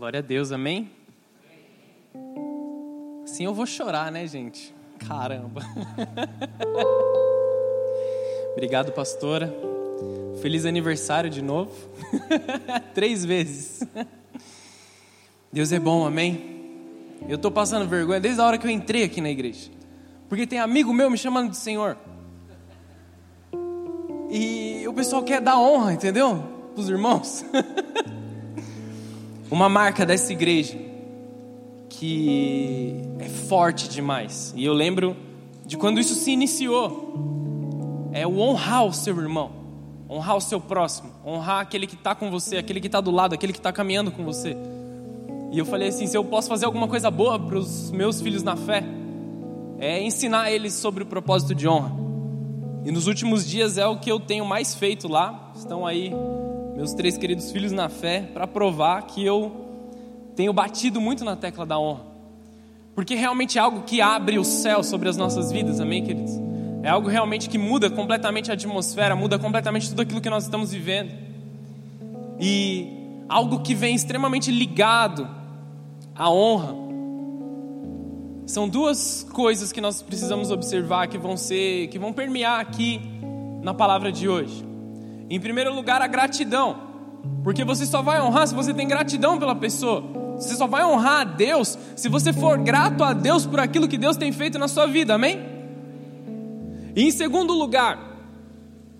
[0.00, 0.90] Glória a Deus, amém?
[3.26, 4.74] Sim, eu vou chorar, né, gente?
[5.06, 5.60] Caramba.
[8.56, 9.54] Obrigado, pastora.
[10.40, 11.70] Feliz aniversário de novo.
[12.94, 13.86] Três vezes.
[15.52, 17.18] Deus é bom, amém?
[17.28, 19.70] Eu estou passando vergonha desde a hora que eu entrei aqui na igreja.
[20.30, 21.98] Porque tem amigo meu me chamando de Senhor.
[24.30, 26.42] E o pessoal quer dar honra, entendeu?
[26.74, 27.44] Os irmãos.
[29.50, 30.78] Uma marca dessa igreja
[31.88, 34.54] que é forte demais.
[34.56, 35.16] E eu lembro
[35.66, 38.08] de quando isso se iniciou.
[38.12, 39.50] É o honrar o seu irmão,
[40.08, 43.34] honrar o seu próximo, honrar aquele que está com você, aquele que está do lado,
[43.34, 44.56] aquele que está caminhando com você.
[45.52, 48.42] E eu falei assim: se eu posso fazer alguma coisa boa para os meus filhos
[48.42, 48.84] na fé,
[49.78, 52.09] é ensinar eles sobre o propósito de honra.
[52.84, 55.52] E nos últimos dias é o que eu tenho mais feito lá.
[55.54, 56.12] Estão aí
[56.74, 59.52] meus três queridos filhos na fé para provar que eu
[60.34, 62.04] tenho batido muito na tecla da honra.
[62.94, 66.32] Porque realmente é algo que abre o céu sobre as nossas vidas, amém, queridos?
[66.82, 70.72] É algo realmente que muda completamente a atmosfera, muda completamente tudo aquilo que nós estamos
[70.72, 71.12] vivendo.
[72.40, 72.88] E
[73.28, 75.28] algo que vem extremamente ligado
[76.14, 76.89] à honra
[78.50, 83.00] são duas coisas que nós precisamos observar que vão ser, que vão permear aqui
[83.62, 84.64] na palavra de hoje.
[85.28, 86.76] Em primeiro lugar, a gratidão,
[87.44, 90.02] porque você só vai honrar se você tem gratidão pela pessoa.
[90.36, 93.96] Você só vai honrar a Deus se você for grato a Deus por aquilo que
[93.96, 95.38] Deus tem feito na sua vida, amém?
[96.96, 98.10] E em segundo lugar,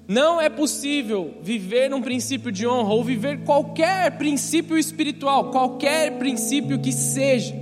[0.07, 6.79] não é possível viver um princípio de honra ou viver qualquer princípio espiritual, qualquer princípio
[6.79, 7.55] que seja,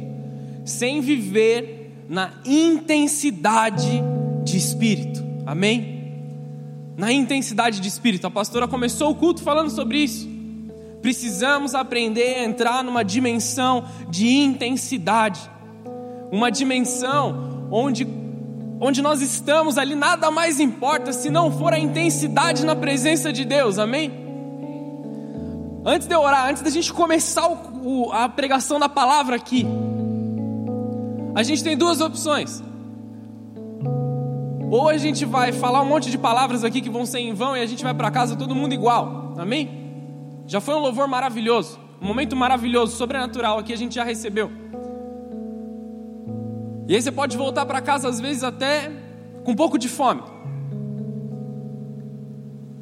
[0.67, 1.78] sem viver
[2.09, 4.03] na intensidade
[4.43, 5.23] de espírito.
[5.45, 5.99] Amém?
[6.97, 8.27] Na intensidade de espírito.
[8.27, 10.27] A pastora começou o culto falando sobre isso.
[11.03, 15.41] Precisamos aprender a entrar numa dimensão de intensidade.
[16.33, 18.07] Uma dimensão onde
[18.81, 23.45] onde nós estamos ali nada mais importa se não for a intensidade na presença de
[23.45, 23.77] Deus.
[23.77, 24.13] Amém?
[25.85, 29.67] Antes de eu orar, antes da gente começar o, o, a pregação da palavra aqui,
[31.39, 32.61] a gente tem duas opções.
[34.73, 37.57] Ou a gente vai falar um monte de palavras aqui que vão ser em vão
[37.57, 39.35] e a gente vai para casa todo mundo igual.
[39.39, 39.71] Amém?
[40.49, 44.51] Já foi um louvor maravilhoso, um momento maravilhoso, sobrenatural aqui a gente já recebeu.
[46.89, 48.91] E aí você pode voltar para casa às vezes até
[49.45, 50.23] com um pouco de fome.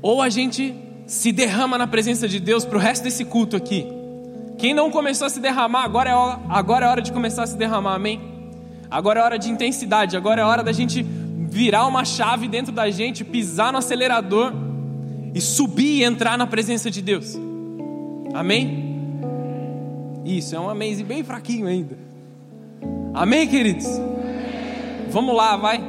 [0.01, 0.75] Ou a gente
[1.07, 3.87] se derrama na presença de Deus para o resto desse culto aqui.
[4.57, 7.47] Quem não começou a se derramar, agora é, hora, agora é hora de começar a
[7.47, 8.36] se derramar, amém?
[8.91, 12.91] Agora é hora de intensidade, agora é hora da gente virar uma chave dentro da
[12.91, 14.53] gente, pisar no acelerador
[15.35, 17.37] e subir e entrar na presença de Deus.
[18.35, 18.87] Amém?
[20.25, 21.97] Isso, é um amém bem fraquinho ainda.
[23.15, 23.87] Amém, queridos?
[25.09, 25.83] Vamos lá, vai.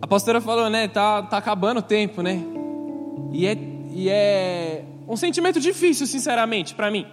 [0.00, 0.86] A pastora falou, né?
[0.86, 2.42] Tá, tá acabando o tempo, né?
[3.32, 3.56] E é,
[3.90, 7.06] e é um sentimento difícil, sinceramente, para mim.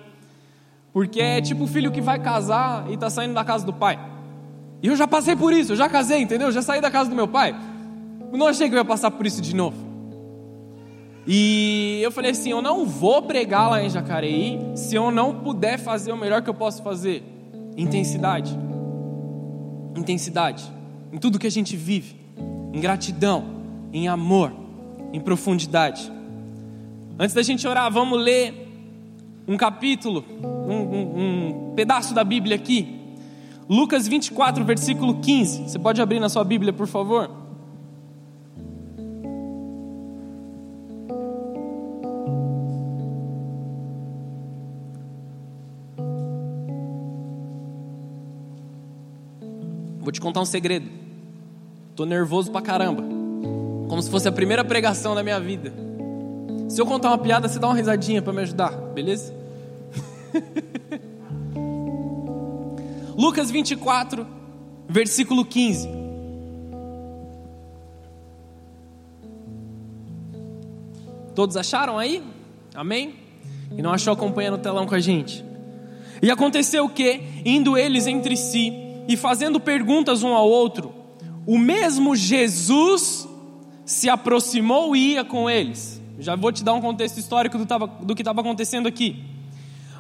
[0.94, 4.00] Porque é tipo o filho que vai casar e está saindo da casa do pai.
[4.82, 6.52] E eu já passei por isso, eu já casei, entendeu?
[6.52, 7.56] já saí da casa do meu pai.
[8.32, 9.92] Não achei que eu ia passar por isso de novo.
[11.28, 15.78] E eu falei assim: eu não vou pregar lá em Jacareí se eu não puder
[15.78, 17.24] fazer o melhor que eu posso fazer.
[17.78, 18.58] Intensidade.
[19.96, 20.64] Intensidade.
[21.12, 22.16] Em tudo que a gente vive.
[22.74, 23.44] Em gratidão.
[23.94, 24.52] Em amor.
[25.14, 26.12] Em profundidade.
[27.20, 28.61] Antes da gente orar, vamos ler
[29.48, 33.00] um capítulo, um, um, um pedaço da Bíblia aqui.
[33.70, 35.70] Lucas 24, versículo 15.
[35.70, 37.30] Você pode abrir na sua Bíblia, por favor?
[50.00, 50.90] Vou te contar um segredo.
[51.96, 53.04] Tô nervoso pra caramba.
[53.88, 55.91] Como se fosse a primeira pregação da minha vida.
[56.72, 59.36] Se eu contar uma piada, você dá uma risadinha para me ajudar, beleza?
[63.14, 64.26] Lucas 24,
[64.88, 65.90] versículo 15.
[71.36, 72.24] Todos acharam aí?
[72.74, 73.16] Amém?
[73.78, 75.44] E não achou, acompanha no telão com a gente.
[76.22, 78.72] E aconteceu que, indo eles entre si
[79.10, 80.94] e fazendo perguntas um ao outro,
[81.46, 83.28] o mesmo Jesus
[83.86, 86.01] se aproximou e ia com eles.
[86.22, 89.24] Já vou te dar um contexto histórico do, tava, do que estava acontecendo aqui.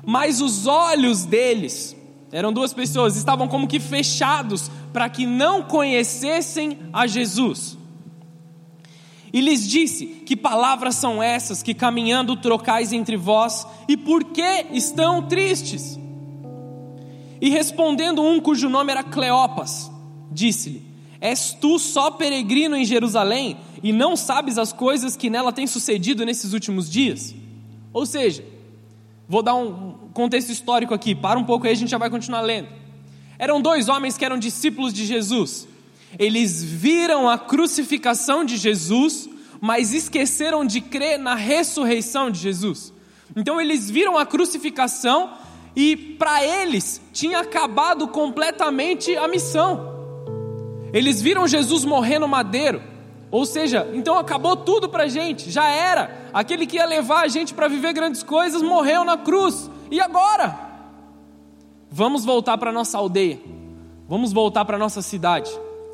[0.06, 1.96] Mas os olhos deles,
[2.32, 7.76] eram duas pessoas, estavam como que fechados para que não conhecessem a Jesus.
[9.34, 14.68] E lhes disse: Que palavras são essas que caminhando trocais entre vós, e por que
[14.72, 16.00] estão tristes?
[17.42, 19.92] E respondendo um cujo nome era Cleopas,
[20.32, 20.91] disse-lhe:
[21.22, 26.26] És tu só peregrino em Jerusalém e não sabes as coisas que nela têm sucedido
[26.26, 27.36] nesses últimos dias?
[27.94, 28.44] Ou seja,
[29.30, 32.42] vou dar um contexto histórico aqui, para um pouco aí a gente já vai continuar
[32.42, 32.70] lendo.
[33.38, 35.68] Eram dois homens que eram discípulos de Jesus.
[36.18, 39.30] Eles viram a crucificação de Jesus,
[39.62, 42.92] mas esqueceram de crer na ressurreição de Jesus.
[43.36, 45.34] Então eles viram a crucificação
[45.76, 50.00] e para eles tinha acabado completamente a missão.
[50.94, 52.82] Eles viram Jesus morrer no madeiro,
[53.30, 56.30] ou seja, então acabou tudo para a gente, já era.
[56.34, 60.70] Aquele que ia levar a gente para viver grandes coisas morreu na cruz, e agora?
[61.90, 63.40] Vamos voltar para nossa aldeia,
[64.08, 65.52] vamos voltar para nossa cidade.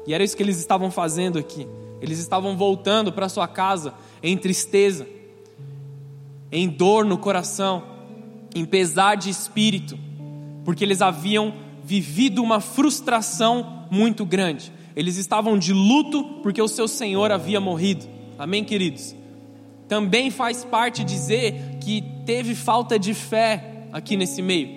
[0.08, 1.68] E era isso que eles estavam fazendo aqui.
[2.02, 3.94] Eles estavam voltando para sua casa
[4.24, 5.08] em tristeza,
[6.52, 7.84] em dor no coração,
[8.56, 9.98] em pesar de espírito,
[10.64, 11.54] porque eles haviam
[11.84, 14.72] vivido uma frustração muito grande.
[14.98, 18.04] Eles estavam de luto porque o seu Senhor havia morrido.
[18.36, 19.16] Amém, queridos?
[19.88, 24.70] Também faz parte dizer que teve falta de fé aqui nesse meio,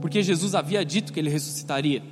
[0.00, 2.02] porque Jesus havia dito que ele ressuscitaria.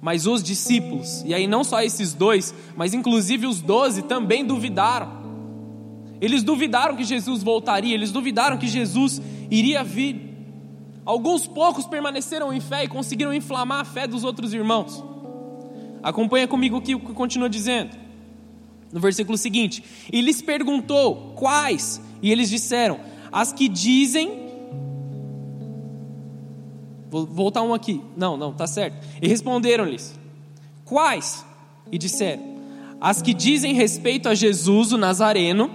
[0.00, 5.10] Mas os discípulos, e aí não só esses dois, mas inclusive os doze também duvidaram.
[6.20, 9.20] Eles duvidaram que Jesus voltaria, eles duvidaram que Jesus
[9.50, 10.32] iria vir.
[11.04, 15.08] Alguns poucos permaneceram em fé e conseguiram inflamar a fé dos outros irmãos.
[16.08, 17.96] Acompanha comigo o que continua dizendo.
[18.92, 22.98] No versículo seguinte: E lhes perguntou quais, e eles disseram:
[23.30, 24.48] As que dizem
[27.10, 28.02] Vou voltar um aqui.
[28.16, 29.06] Não, não, tá certo.
[29.20, 30.18] E responderam-lhes:
[30.84, 31.44] Quais?
[31.90, 32.42] E disseram:
[33.00, 35.70] As que dizem respeito a Jesus, o Nazareno,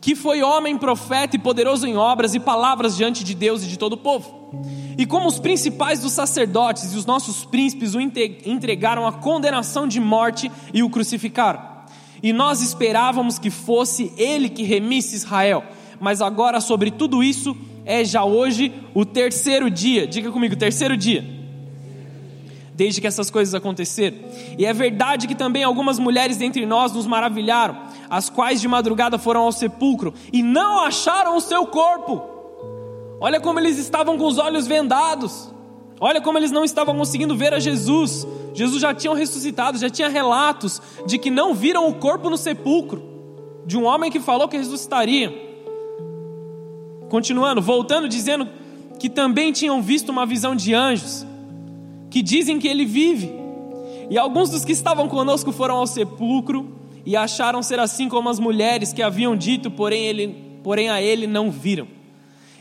[0.00, 3.78] que foi homem, profeta e poderoso em obras e palavras diante de Deus e de
[3.78, 4.50] todo o povo.
[4.96, 10.00] E como os principais dos sacerdotes e os nossos príncipes o entregaram à condenação de
[10.00, 11.78] morte e o crucificaram.
[12.22, 15.62] E nós esperávamos que fosse ele que remisse Israel.
[16.00, 20.06] Mas agora sobre tudo isso é já hoje o terceiro dia.
[20.06, 21.24] Diga comigo, terceiro dia.
[22.74, 24.16] Desde que essas coisas aconteceram.
[24.56, 27.76] E é verdade que também algumas mulheres dentre nós nos maravilharam,
[28.08, 32.22] as quais de madrugada foram ao sepulcro e não acharam o seu corpo.
[33.20, 35.52] Olha como eles estavam com os olhos vendados.
[36.00, 38.26] Olha como eles não estavam conseguindo ver a Jesus.
[38.54, 43.02] Jesus já tinha ressuscitado, já tinha relatos de que não viram o corpo no sepulcro
[43.66, 45.46] de um homem que falou que ressuscitaria.
[47.10, 48.48] Continuando, voltando, dizendo
[48.98, 51.26] que também tinham visto uma visão de anjos,
[52.10, 53.32] que dizem que ele vive.
[54.10, 56.77] E alguns dos que estavam conosco foram ao sepulcro
[57.08, 61.26] e acharam ser assim como as mulheres que haviam dito, porém, ele, porém a ele
[61.26, 61.88] não viram.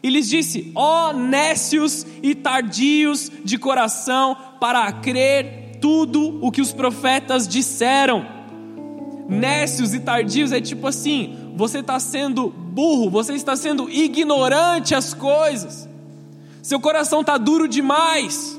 [0.01, 6.61] E lhes disse: Ó oh, nécios e tardios de coração, para crer tudo o que
[6.61, 8.25] os profetas disseram.
[9.27, 15.13] Nécios e tardios é tipo assim: você está sendo burro, você está sendo ignorante às
[15.13, 15.89] coisas.
[16.63, 18.57] Seu coração está duro demais.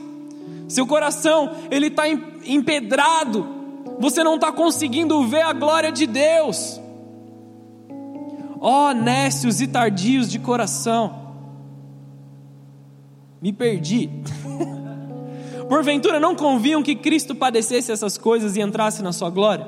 [0.69, 2.03] Seu coração ele está
[2.45, 3.58] empedrado.
[3.99, 6.81] Você não está conseguindo ver a glória de Deus.
[8.61, 11.29] Ó oh, nécios e tardios de coração.
[13.41, 14.11] Me perdi.
[15.69, 19.67] Porventura não conviam que Cristo padecesse essas coisas e entrasse na sua glória?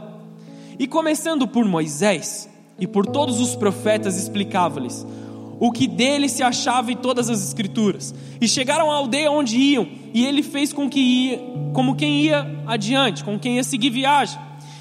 [0.79, 5.07] E começando por Moisés, e por todos os profetas explicava-lhes
[5.61, 8.15] o que dele se achava em todas as escrituras.
[8.41, 11.39] E chegaram à aldeia onde iam, e ele fez com que ia,
[11.75, 14.41] como quem ia adiante, com quem ia seguir viagem.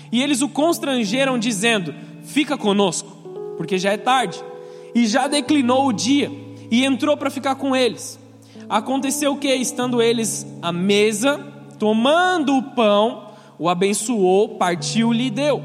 [0.09, 1.93] E eles o constrangeram dizendo:
[2.23, 3.11] "Fica conosco,
[3.57, 4.41] porque já é tarde".
[4.95, 6.31] E já declinou o dia,
[6.71, 8.17] e entrou para ficar com eles.
[8.69, 11.37] Aconteceu que, estando eles à mesa,
[11.77, 15.63] tomando o pão, o abençoou, partiu-lhe e deu.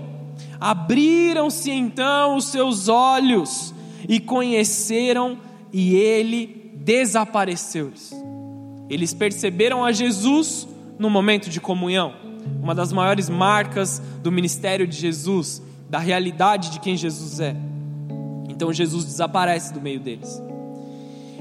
[0.61, 3.74] Abriram-se então os seus olhos
[4.09, 5.39] e conheceram,
[5.73, 8.13] e ele desapareceu-lhes.
[8.89, 10.69] Eles perceberam a Jesus
[10.99, 12.15] no momento de comunhão,
[12.63, 17.57] uma das maiores marcas do ministério de Jesus, da realidade de quem Jesus é.
[18.49, 20.41] Então Jesus desaparece do meio deles.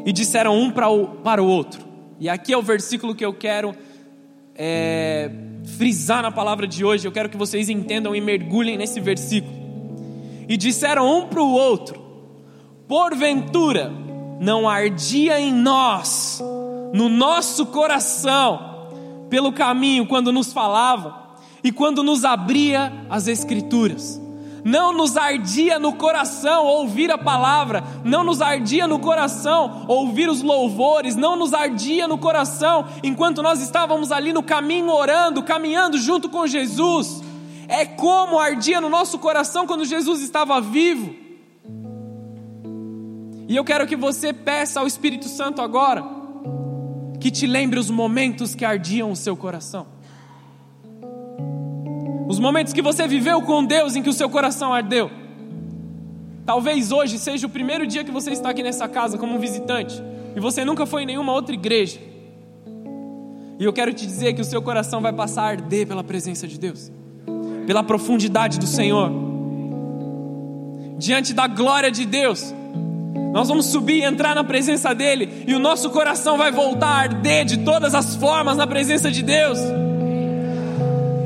[0.05, 1.83] E disseram um para o, para o outro.
[2.19, 3.75] E aqui é o versículo que eu quero
[4.55, 5.29] é,
[5.77, 9.53] frisar na palavra de hoje, eu quero que vocês entendam e mergulhem nesse versículo.
[10.47, 12.02] E disseram um para o outro:
[12.87, 13.91] Porventura
[14.39, 16.43] não ardia em nós,
[16.93, 18.89] no nosso coração,
[19.29, 24.21] pelo caminho quando nos falava e quando nos abria as Escrituras.
[24.65, 30.41] Não nos ardia no coração ouvir a palavra, não nos ardia no coração ouvir os
[30.41, 36.29] louvores, não nos ardia no coração enquanto nós estávamos ali no caminho orando, caminhando junto
[36.29, 37.21] com Jesus.
[37.67, 41.22] É como ardia no nosso coração quando Jesus estava vivo.
[43.53, 46.03] E eu quero que você peça ao Espírito Santo agora
[47.19, 49.85] que te lembre os momentos que ardiam o seu coração.
[52.27, 55.11] Os momentos que você viveu com Deus em que o seu coração ardeu.
[56.43, 60.01] Talvez hoje seja o primeiro dia que você está aqui nessa casa como visitante
[60.35, 61.99] e você nunca foi em nenhuma outra igreja.
[63.59, 66.47] E eu quero te dizer que o seu coração vai passar a arder pela presença
[66.47, 66.91] de Deus,
[67.67, 69.11] pela profundidade do Senhor,
[70.97, 72.51] diante da glória de Deus.
[73.33, 76.99] Nós vamos subir e entrar na presença dEle, e o nosso coração vai voltar a
[76.99, 79.57] arder de todas as formas na presença de Deus.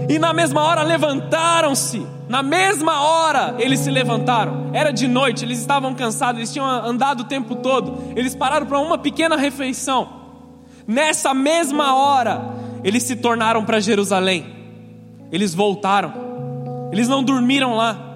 [0.07, 2.07] E na mesma hora levantaram-se.
[2.29, 4.69] Na mesma hora eles se levantaram.
[4.71, 7.97] Era de noite, eles estavam cansados, eles tinham andado o tempo todo.
[8.15, 10.07] Eles pararam para uma pequena refeição.
[10.87, 12.41] Nessa mesma hora,
[12.85, 14.45] eles se tornaram para Jerusalém.
[15.29, 16.13] Eles voltaram.
[16.89, 18.06] Eles não dormiram lá.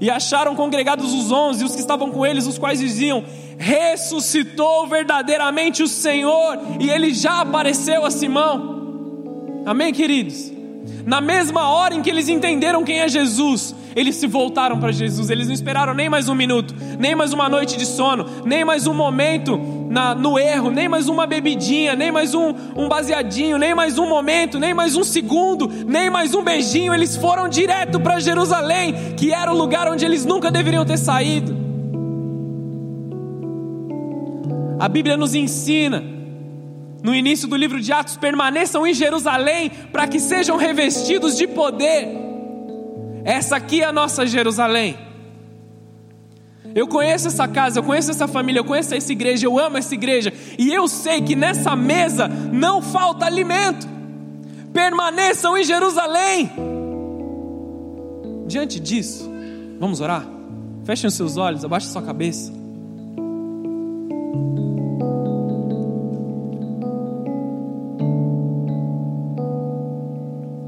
[0.00, 3.24] E acharam congregados os onze, os que estavam com eles, os quais diziam:
[3.58, 9.64] Ressuscitou verdadeiramente o Senhor, e ele já apareceu a Simão.
[9.66, 10.55] Amém, queridos?
[11.04, 15.30] Na mesma hora em que eles entenderam quem é Jesus, eles se voltaram para Jesus.
[15.30, 18.86] Eles não esperaram nem mais um minuto, nem mais uma noite de sono, nem mais
[18.86, 19.56] um momento
[19.88, 24.08] na, no erro, nem mais uma bebidinha, nem mais um, um baseadinho, nem mais um
[24.08, 26.92] momento, nem mais um segundo, nem mais um beijinho.
[26.92, 31.56] Eles foram direto para Jerusalém, que era o lugar onde eles nunca deveriam ter saído.
[34.78, 36.15] A Bíblia nos ensina
[37.06, 42.08] no início do livro de Atos, permaneçam em Jerusalém para que sejam revestidos de poder.
[43.24, 44.98] Essa aqui é a nossa Jerusalém.
[46.74, 49.94] Eu conheço essa casa, eu conheço essa família, eu conheço essa igreja, eu amo essa
[49.94, 53.86] igreja, e eu sei que nessa mesa não falta alimento.
[54.72, 56.50] Permaneçam em Jerusalém.
[58.48, 59.30] Diante disso,
[59.78, 60.26] vamos orar?
[60.82, 62.52] Fechem os seus olhos, abaixe sua cabeça.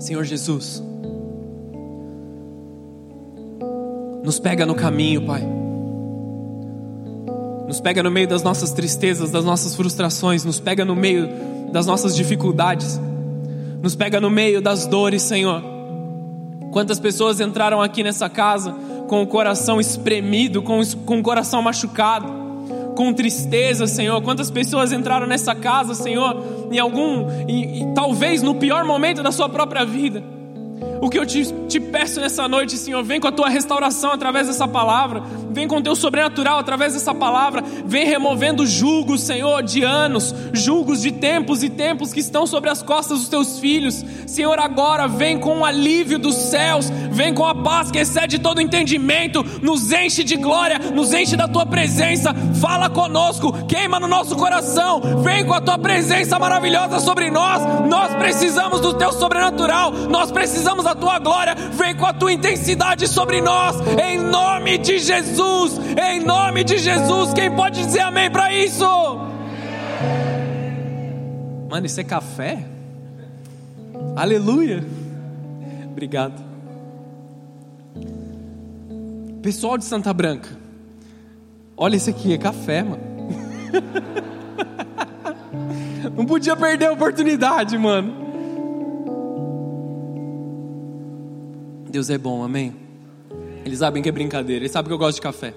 [0.08, 0.82] Senhor Jesus,
[4.24, 5.46] nos pega no caminho, Pai.
[7.66, 11.28] Nos pega no meio das nossas tristezas, das nossas frustrações, nos pega no meio
[11.70, 12.98] das nossas dificuldades,
[13.82, 15.62] nos pega no meio das dores, Senhor.
[16.72, 18.74] Quantas pessoas entraram aqui nessa casa
[19.08, 22.32] com o coração espremido, com, com o coração machucado,
[22.98, 24.20] com tristeza, Senhor.
[24.22, 29.30] Quantas pessoas entraram nessa casa, Senhor, em algum, e, e talvez no pior momento da
[29.30, 30.20] sua própria vida.
[31.00, 34.48] O que eu te, te, peço nessa noite, Senhor, vem com a tua restauração através
[34.48, 35.22] dessa palavra,
[35.58, 41.10] vem com teu sobrenatural através dessa palavra, vem removendo julgos, Senhor, de anos, julgos de
[41.10, 44.04] tempos e tempos que estão sobre as costas dos teus filhos.
[44.24, 48.60] Senhor, agora vem com o alívio dos céus, vem com a paz que excede todo
[48.60, 54.36] entendimento, nos enche de glória, nos enche da tua presença, fala conosco, queima no nosso
[54.36, 57.60] coração, vem com a tua presença maravilhosa sobre nós.
[57.88, 63.08] Nós precisamos do teu sobrenatural, nós precisamos da tua glória, vem com a tua intensidade
[63.08, 65.47] sobre nós, em nome de Jesus,
[66.02, 67.32] em nome de Jesus.
[67.32, 68.84] Quem pode dizer amém para isso?
[71.68, 72.64] Mano, isso é café?
[74.16, 74.84] Aleluia.
[75.90, 76.42] Obrigado.
[79.42, 80.48] Pessoal de Santa Branca,
[81.76, 83.02] olha isso aqui, é café, mano.
[86.16, 88.12] Não podia perder a oportunidade, mano.
[91.90, 92.74] Deus é bom, amém?
[93.68, 95.52] Eles sabem que é brincadeira, eles sabem que eu gosto de café.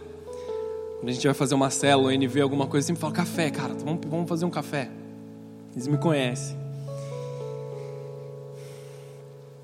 [1.00, 4.02] Quando a gente vai fazer uma célula, NV, alguma coisa, sempre falo café, cara, vamos,
[4.06, 4.90] vamos fazer um café.
[5.74, 6.58] Eles me conhecem.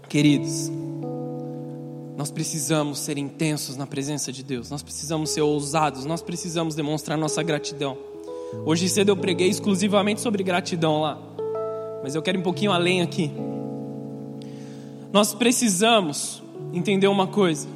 [0.08, 0.72] Queridos,
[2.16, 7.18] nós precisamos ser intensos na presença de Deus, nós precisamos ser ousados, nós precisamos demonstrar
[7.18, 7.98] nossa gratidão.
[8.66, 11.22] Hoje cedo eu preguei exclusivamente sobre gratidão lá,
[12.02, 13.30] mas eu quero ir um pouquinho além aqui.
[15.12, 17.76] Nós precisamos entender uma coisa.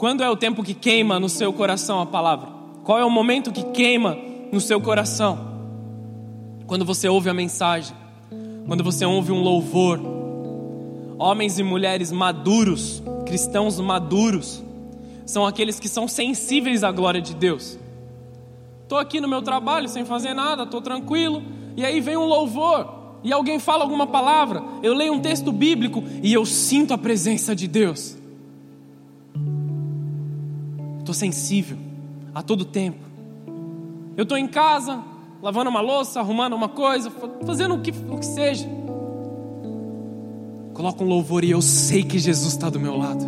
[0.00, 2.48] Quando é o tempo que queima no seu coração a palavra?
[2.84, 4.16] Qual é o momento que queima
[4.50, 5.38] no seu coração?
[6.66, 7.94] Quando você ouve a mensagem,
[8.66, 10.00] quando você ouve um louvor.
[11.18, 14.64] Homens e mulheres maduros, cristãos maduros,
[15.26, 17.78] são aqueles que são sensíveis à glória de Deus.
[18.84, 21.42] Estou aqui no meu trabalho sem fazer nada, estou tranquilo,
[21.76, 22.88] e aí vem um louvor
[23.22, 27.54] e alguém fala alguma palavra, eu leio um texto bíblico e eu sinto a presença
[27.54, 28.18] de Deus.
[31.10, 31.76] Estou sensível
[32.34, 32.98] a todo tempo.
[34.16, 35.02] Eu estou em casa,
[35.42, 37.10] lavando uma louça, arrumando uma coisa,
[37.44, 38.68] fazendo o que, o que seja.
[40.72, 43.24] Coloca um louvor e eu sei que Jesus está do meu lado.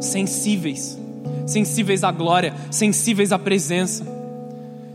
[0.00, 0.98] Sensíveis,
[1.46, 4.04] sensíveis à glória, sensíveis à presença,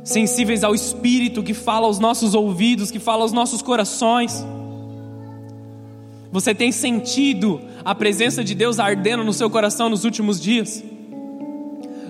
[0.04, 4.46] sensíveis ao Espírito que fala aos nossos ouvidos, que fala aos nossos corações.
[6.32, 10.84] Você tem sentido a presença de Deus ardendo no seu coração nos últimos dias?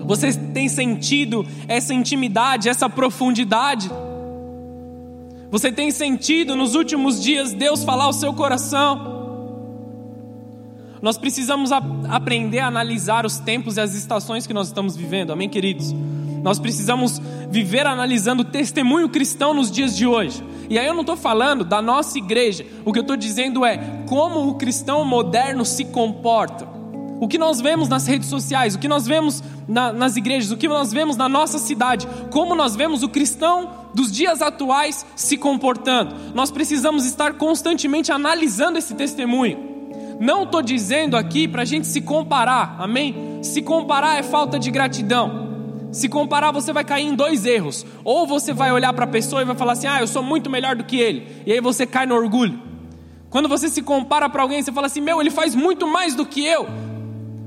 [0.04, 3.90] Você tem sentido essa intimidade, essa profundidade?
[5.50, 9.14] Você tem sentido nos últimos dias Deus falar ao seu coração?
[11.00, 15.32] Nós precisamos a, aprender a analisar os tempos e as estações que nós estamos vivendo,
[15.32, 15.92] amém, queridos?
[16.42, 17.20] Nós precisamos
[17.50, 20.42] viver analisando o testemunho cristão nos dias de hoje.
[20.68, 24.02] E aí eu não estou falando da nossa igreja, o que eu estou dizendo é
[24.08, 26.73] como o cristão moderno se comporta.
[27.20, 30.56] O que nós vemos nas redes sociais, o que nós vemos na, nas igrejas, o
[30.56, 35.36] que nós vemos na nossa cidade, como nós vemos o cristão dos dias atuais se
[35.36, 36.14] comportando.
[36.34, 39.74] Nós precisamos estar constantemente analisando esse testemunho.
[40.20, 43.40] Não estou dizendo aqui para a gente se comparar, amém?
[43.42, 45.44] Se comparar é falta de gratidão.
[45.94, 47.86] Se comparar, você vai cair em dois erros.
[48.02, 50.50] Ou você vai olhar para a pessoa e vai falar assim: ah, eu sou muito
[50.50, 51.26] melhor do que ele.
[51.46, 52.60] E aí você cai no orgulho.
[53.30, 56.26] Quando você se compara para alguém, você fala assim: meu, ele faz muito mais do
[56.26, 56.66] que eu.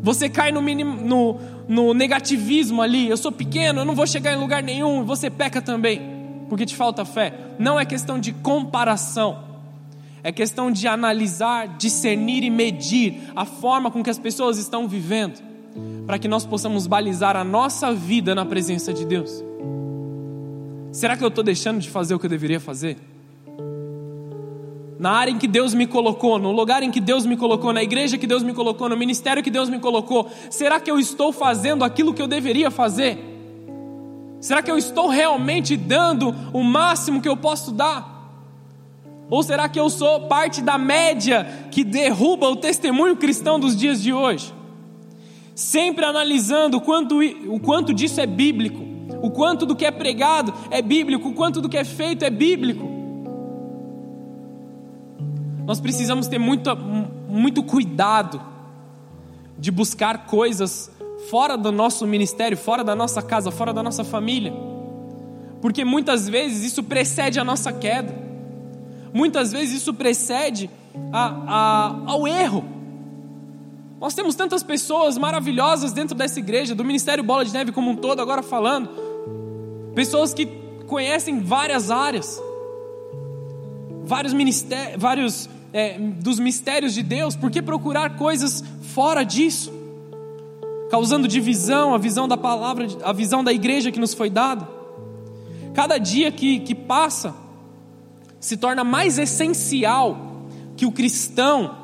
[0.07, 1.37] Você cai no, minim, no,
[1.67, 3.09] no negativismo ali.
[3.09, 5.03] Eu sou pequeno, eu não vou chegar em lugar nenhum.
[5.03, 6.01] Você peca também,
[6.47, 7.33] porque te falta fé.
[7.59, 9.43] Não é questão de comparação.
[10.23, 15.41] É questão de analisar, discernir e medir a forma com que as pessoas estão vivendo,
[16.05, 19.43] para que nós possamos balizar a nossa vida na presença de Deus.
[20.93, 22.97] Será que eu estou deixando de fazer o que eu deveria fazer?
[24.99, 27.83] Na área em que Deus me colocou, no lugar em que Deus me colocou, na
[27.83, 31.31] igreja que Deus me colocou, no ministério que Deus me colocou, será que eu estou
[31.31, 33.17] fazendo aquilo que eu deveria fazer?
[34.39, 38.17] Será que eu estou realmente dando o máximo que eu posso dar?
[39.29, 44.01] Ou será que eu sou parte da média que derruba o testemunho cristão dos dias
[44.01, 44.53] de hoje?
[45.53, 48.81] Sempre analisando o quanto, o quanto disso é bíblico,
[49.21, 52.29] o quanto do que é pregado é bíblico, o quanto do que é feito é
[52.29, 52.96] bíblico.
[55.67, 56.73] Nós precisamos ter muito,
[57.27, 58.41] muito cuidado
[59.59, 60.89] de buscar coisas
[61.29, 64.53] fora do nosso ministério, fora da nossa casa, fora da nossa família,
[65.61, 68.15] porque muitas vezes isso precede a nossa queda,
[69.13, 70.69] muitas vezes isso precede
[71.11, 72.63] a, a, ao erro.
[73.99, 77.95] Nós temos tantas pessoas maravilhosas dentro dessa igreja, do Ministério Bola de Neve como um
[77.97, 78.89] todo, agora falando,
[79.93, 80.45] pessoas que
[80.87, 82.41] conhecem várias áreas,
[84.05, 89.73] vários ministérios, vários é, dos mistérios de Deus, por que procurar coisas fora disso?
[90.89, 94.67] Causando divisão, a visão da palavra, a visão da igreja que nos foi dada.
[95.73, 97.35] Cada dia que, que passa,
[98.39, 101.75] se torna mais essencial que o cristão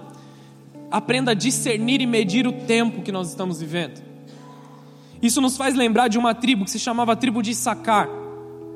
[0.90, 4.02] aprenda a discernir e medir o tempo que nós estamos vivendo.
[5.22, 8.10] Isso nos faz lembrar de uma tribo que se chamava tribo de Issacar.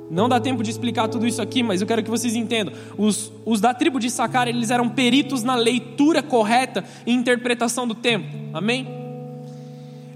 [0.10, 2.74] Não dá tempo de explicar tudo isso aqui, mas eu quero que vocês entendam.
[2.98, 7.94] Os, os da tribo de Sacar, eles eram peritos na leitura correta e interpretação do
[7.94, 8.28] tempo.
[8.54, 8.88] Amém?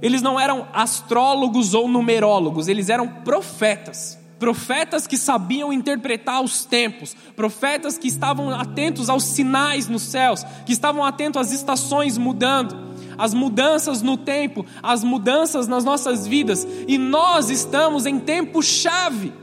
[0.01, 4.17] Eles não eram astrólogos ou numerólogos, eles eram profetas.
[4.39, 10.73] Profetas que sabiam interpretar os tempos, profetas que estavam atentos aos sinais nos céus, que
[10.73, 12.75] estavam atentos às estações mudando,
[13.19, 19.40] as mudanças no tempo, as mudanças nas nossas vidas, e nós estamos em tempo chave.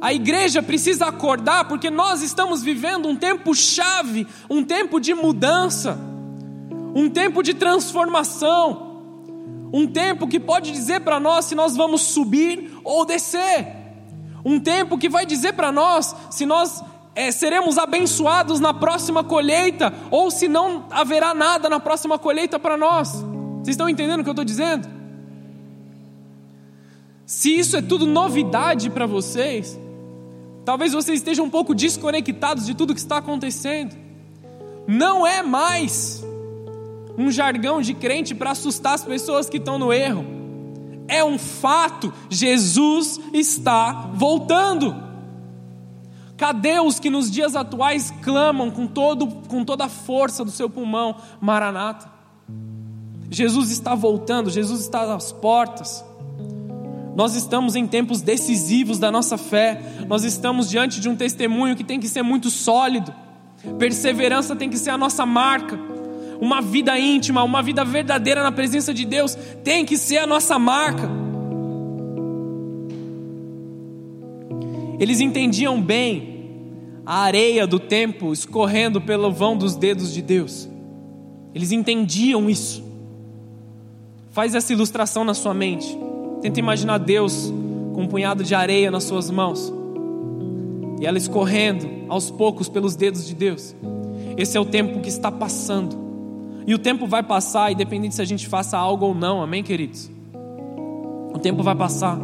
[0.00, 5.98] A igreja precisa acordar porque nós estamos vivendo um tempo chave, um tempo de mudança,
[6.94, 9.02] um tempo de transformação,
[9.72, 13.66] um tempo que pode dizer para nós se nós vamos subir ou descer,
[14.44, 16.82] um tempo que vai dizer para nós se nós
[17.14, 22.76] é, seremos abençoados na próxima colheita ou se não haverá nada na próxima colheita para
[22.76, 23.10] nós.
[23.56, 24.88] Vocês estão entendendo o que eu estou dizendo?
[27.26, 29.78] Se isso é tudo novidade para vocês,
[30.68, 33.96] Talvez vocês estejam um pouco desconectados de tudo que está acontecendo.
[34.86, 36.22] Não é mais
[37.16, 40.26] um jargão de crente para assustar as pessoas que estão no erro.
[41.08, 44.94] É um fato, Jesus está voltando.
[46.36, 50.68] Cadê os que nos dias atuais clamam com, todo, com toda a força do seu
[50.68, 52.12] pulmão, Maranata?
[53.30, 56.04] Jesus está voltando, Jesus está às portas.
[57.18, 61.82] Nós estamos em tempos decisivos da nossa fé, nós estamos diante de um testemunho que
[61.82, 63.12] tem que ser muito sólido,
[63.76, 65.76] perseverança tem que ser a nossa marca.
[66.40, 70.60] uma vida íntima, uma vida verdadeira na presença de Deus, tem que ser a nossa
[70.60, 71.10] marca.
[75.00, 76.52] Eles entendiam bem
[77.04, 80.68] a areia do tempo escorrendo pelo vão dos dedos de Deus.
[81.52, 82.80] Eles entendiam isso.
[84.30, 86.06] Faz essa ilustração na sua mente.
[86.40, 87.52] Tenta imaginar Deus
[87.94, 89.72] com um punhado de areia nas suas mãos
[91.00, 93.74] e ela escorrendo aos poucos pelos dedos de Deus.
[94.36, 95.96] Esse é o tempo que está passando.
[96.66, 100.10] E o tempo vai passar, independente se a gente faça algo ou não, amém, queridos?
[101.32, 102.18] O tempo vai passar.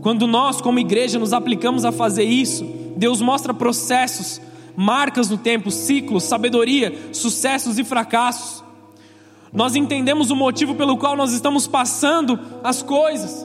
[0.00, 2.64] Quando nós, como igreja, nos aplicamos a fazer isso,
[2.96, 4.40] Deus mostra processos,
[4.76, 8.59] marcas no tempo, ciclos, sabedoria, sucessos e fracassos.
[9.52, 13.44] Nós entendemos o motivo pelo qual nós estamos passando as coisas.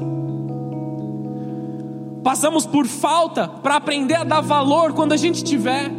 [2.23, 5.91] Passamos por falta para aprender a dar valor quando a gente tiver.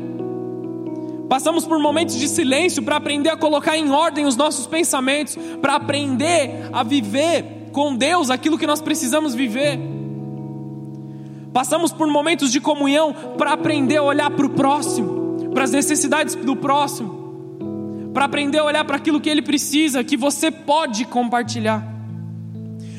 [1.29, 5.75] Passamos por momentos de silêncio para aprender a colocar em ordem os nossos pensamentos, para
[5.75, 9.79] aprender a viver com Deus aquilo que nós precisamos viver.
[11.53, 16.35] Passamos por momentos de comunhão para aprender a olhar para o próximo, para as necessidades
[16.35, 17.16] do próximo,
[18.17, 21.87] para aprender a olhar para aquilo que ele precisa, que você pode compartilhar.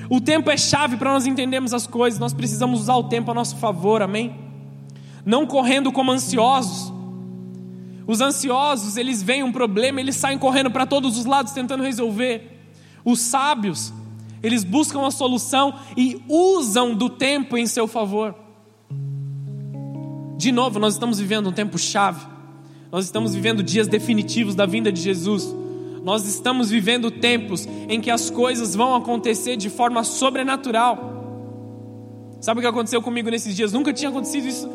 [0.08, 3.34] O tempo é chave para nós entendermos as coisas, nós precisamos usar o tempo a
[3.34, 4.36] nosso favor, amém?
[5.26, 6.94] Não correndo como ansiosos.
[8.06, 12.70] Os ansiosos, eles veem um problema, eles saem correndo para todos os lados tentando resolver.
[13.04, 13.92] Os sábios,
[14.44, 18.36] eles buscam a solução e usam do tempo em seu favor.
[20.38, 22.37] De novo, nós estamos vivendo um tempo chave.
[22.92, 25.54] Nós estamos vivendo dias definitivos da vinda de Jesus.
[26.04, 31.16] Nós estamos vivendo tempos em que as coisas vão acontecer de forma sobrenatural.
[32.40, 33.74] Sabe o que aconteceu comigo nesses dias?
[33.74, 34.70] Nunca tinha acontecido isso.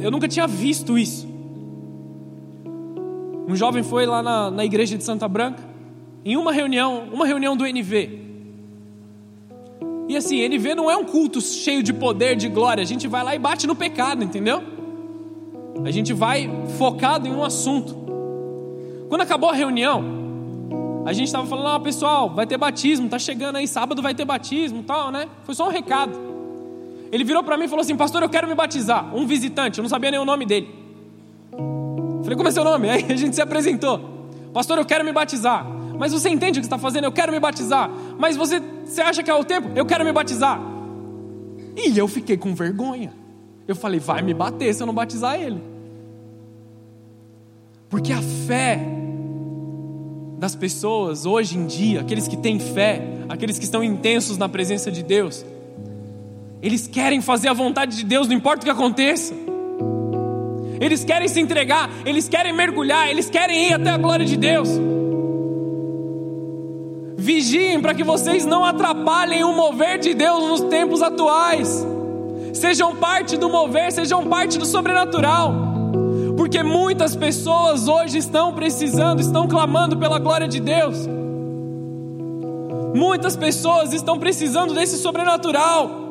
[0.00, 1.28] Eu nunca tinha visto isso.
[3.46, 5.62] Um jovem foi lá na, na igreja de Santa Branca,
[6.24, 8.24] em uma reunião, uma reunião do NV.
[10.08, 12.82] E assim, NV não é um culto cheio de poder, de glória.
[12.82, 14.73] A gente vai lá e bate no pecado, entendeu?
[15.82, 17.96] A gente vai focado em um assunto.
[19.08, 20.04] Quando acabou a reunião,
[21.04, 24.24] a gente estava falando, ah, pessoal, vai ter batismo, tá chegando aí, sábado vai ter
[24.24, 25.28] batismo tal, né?
[25.44, 26.18] Foi só um recado.
[27.12, 29.14] Ele virou para mim e falou assim, pastor, eu quero me batizar.
[29.14, 30.68] Um visitante, eu não sabia nem o nome dele.
[32.22, 32.88] Falei, como é seu nome?
[32.90, 34.00] Aí a gente se apresentou.
[34.52, 35.66] Pastor, eu quero me batizar.
[35.98, 37.04] Mas você entende o que está fazendo?
[37.04, 37.90] Eu quero me batizar.
[38.18, 39.70] Mas você, você acha que é o tempo?
[39.76, 40.60] Eu quero me batizar.
[41.76, 43.12] E eu fiquei com vergonha.
[43.66, 45.60] Eu falei, vai me bater se eu não batizar ele.
[47.88, 48.78] Porque a fé
[50.38, 54.90] das pessoas hoje em dia, aqueles que têm fé, aqueles que estão intensos na presença
[54.90, 55.44] de Deus,
[56.60, 59.32] eles querem fazer a vontade de Deus, não importa o que aconteça.
[60.80, 64.68] Eles querem se entregar, eles querem mergulhar, eles querem ir até a glória de Deus.
[67.16, 71.86] Vigiem para que vocês não atrapalhem o mover de Deus nos tempos atuais
[72.54, 75.52] sejam parte do mover, sejam parte do sobrenatural.
[76.36, 81.06] Porque muitas pessoas hoje estão precisando, estão clamando pela glória de Deus.
[82.94, 86.02] Muitas pessoas estão precisando desse sobrenatural.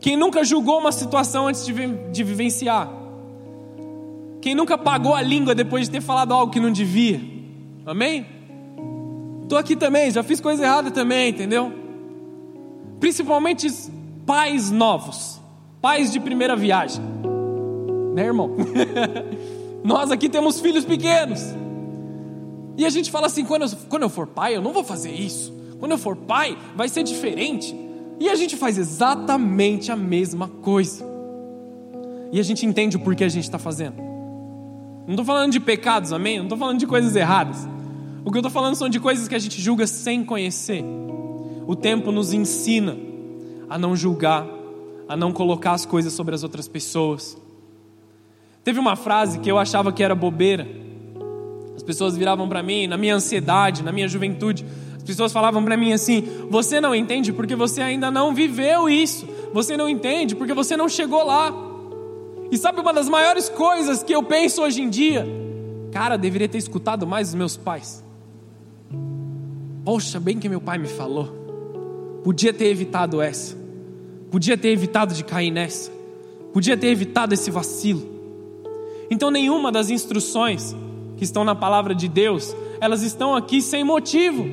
[0.00, 1.72] Quem nunca julgou uma situação antes de,
[2.10, 2.88] de vivenciar?
[4.40, 7.20] Quem nunca pagou a língua depois de ter falado algo que não devia?
[7.84, 8.26] Amém?
[9.42, 11.79] Estou aqui também, já fiz coisa errada também, entendeu?
[13.00, 13.66] Principalmente
[14.26, 15.40] pais novos,
[15.80, 17.02] pais de primeira viagem.
[18.14, 18.54] Né, irmão?
[19.82, 21.40] Nós aqui temos filhos pequenos.
[22.76, 25.10] E a gente fala assim: quando eu, quando eu for pai, eu não vou fazer
[25.10, 25.52] isso.
[25.78, 27.74] Quando eu for pai, vai ser diferente.
[28.20, 31.04] E a gente faz exatamente a mesma coisa.
[32.30, 33.96] E a gente entende o porquê a gente está fazendo.
[35.06, 36.36] Não estou falando de pecados, amém?
[36.36, 37.66] Não estou falando de coisas erradas.
[38.24, 40.84] O que eu estou falando são de coisas que a gente julga sem conhecer.
[41.70, 42.96] O tempo nos ensina
[43.68, 44.44] a não julgar,
[45.08, 47.38] a não colocar as coisas sobre as outras pessoas.
[48.64, 50.66] Teve uma frase que eu achava que era bobeira.
[51.76, 55.76] As pessoas viravam para mim, na minha ansiedade, na minha juventude, as pessoas falavam para
[55.76, 59.24] mim assim: Você não entende porque você ainda não viveu isso.
[59.52, 61.54] Você não entende porque você não chegou lá.
[62.50, 65.24] E sabe uma das maiores coisas que eu penso hoje em dia?
[65.92, 68.02] Cara, deveria ter escutado mais os meus pais.
[69.84, 71.39] Poxa, bem que meu pai me falou.
[72.22, 73.56] Podia ter evitado essa.
[74.30, 75.90] Podia ter evitado de cair nessa.
[76.52, 78.02] Podia ter evitado esse vacilo.
[79.10, 80.76] Então, nenhuma das instruções
[81.16, 84.46] que estão na palavra de Deus, elas estão aqui sem motivo.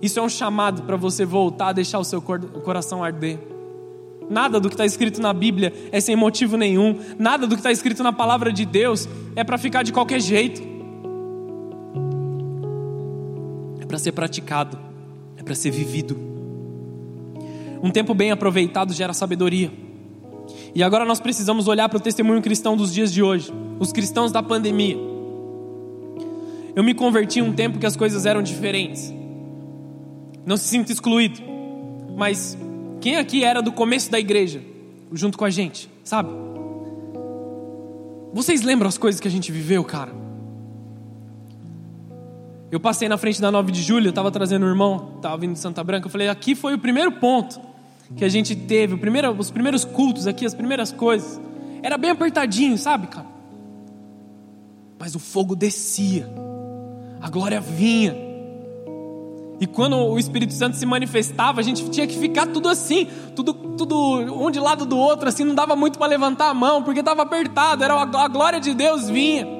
[0.00, 3.38] Isso é um chamado para você voltar a deixar o seu coração arder.
[4.30, 6.98] Nada do que está escrito na Bíblia é sem motivo nenhum.
[7.18, 10.62] Nada do que está escrito na palavra de Deus é para ficar de qualquer jeito.
[13.90, 14.78] Para ser praticado,
[15.36, 16.16] é para ser vivido.
[17.82, 19.72] Um tempo bem aproveitado gera sabedoria.
[20.72, 24.30] E agora nós precisamos olhar para o testemunho cristão dos dias de hoje, os cristãos
[24.30, 24.96] da pandemia.
[26.76, 29.12] Eu me converti em um tempo que as coisas eram diferentes.
[30.46, 31.40] Não se sinta excluído,
[32.16, 32.56] mas
[33.00, 34.62] quem aqui era do começo da igreja,
[35.12, 36.30] junto com a gente, sabe?
[38.32, 40.12] Vocês lembram as coisas que a gente viveu, cara?
[42.70, 45.54] Eu passei na frente da 9 de julho, eu estava trazendo um irmão, estava vindo
[45.54, 47.60] de Santa Branca, eu falei, aqui foi o primeiro ponto
[48.16, 51.40] que a gente teve, primeiro, os primeiros cultos aqui, as primeiras coisas.
[51.82, 53.26] Era bem apertadinho, sabe, cara?
[54.98, 56.28] Mas o fogo descia,
[57.20, 58.14] a glória vinha.
[59.60, 63.52] E quando o Espírito Santo se manifestava, a gente tinha que ficar tudo assim, tudo,
[63.52, 63.96] tudo
[64.42, 67.22] um de lado do outro, assim, não dava muito para levantar a mão, porque estava
[67.22, 69.59] apertado, era a glória de Deus vinha.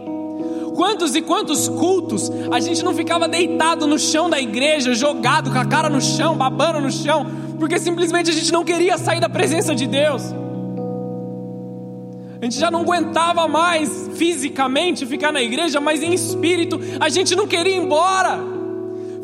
[0.74, 5.58] Quantos e quantos cultos a gente não ficava deitado no chão da igreja, jogado com
[5.58, 7.26] a cara no chão, babando no chão,
[7.58, 10.22] porque simplesmente a gente não queria sair da presença de Deus.
[12.40, 17.36] A gente já não aguentava mais fisicamente ficar na igreja, mas em espírito a gente
[17.36, 18.38] não queria ir embora.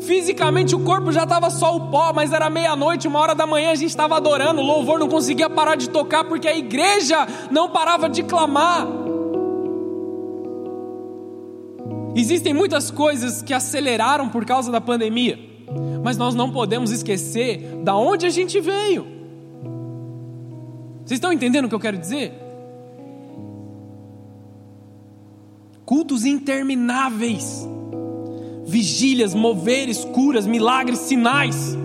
[0.01, 3.71] Fisicamente o corpo já estava só o pó, mas era meia-noite, uma hora da manhã
[3.71, 7.69] a gente estava adorando, o louvor não conseguia parar de tocar porque a igreja não
[7.69, 8.85] parava de clamar.
[12.19, 15.37] Existem muitas coisas que aceleraram por causa da pandemia,
[16.03, 19.05] mas nós não podemos esquecer da onde a gente veio.
[21.05, 22.33] Vocês estão entendendo o que eu quero dizer?
[25.85, 27.67] Cultos intermináveis,
[28.65, 31.77] vigílias, moveres, curas, milagres, sinais.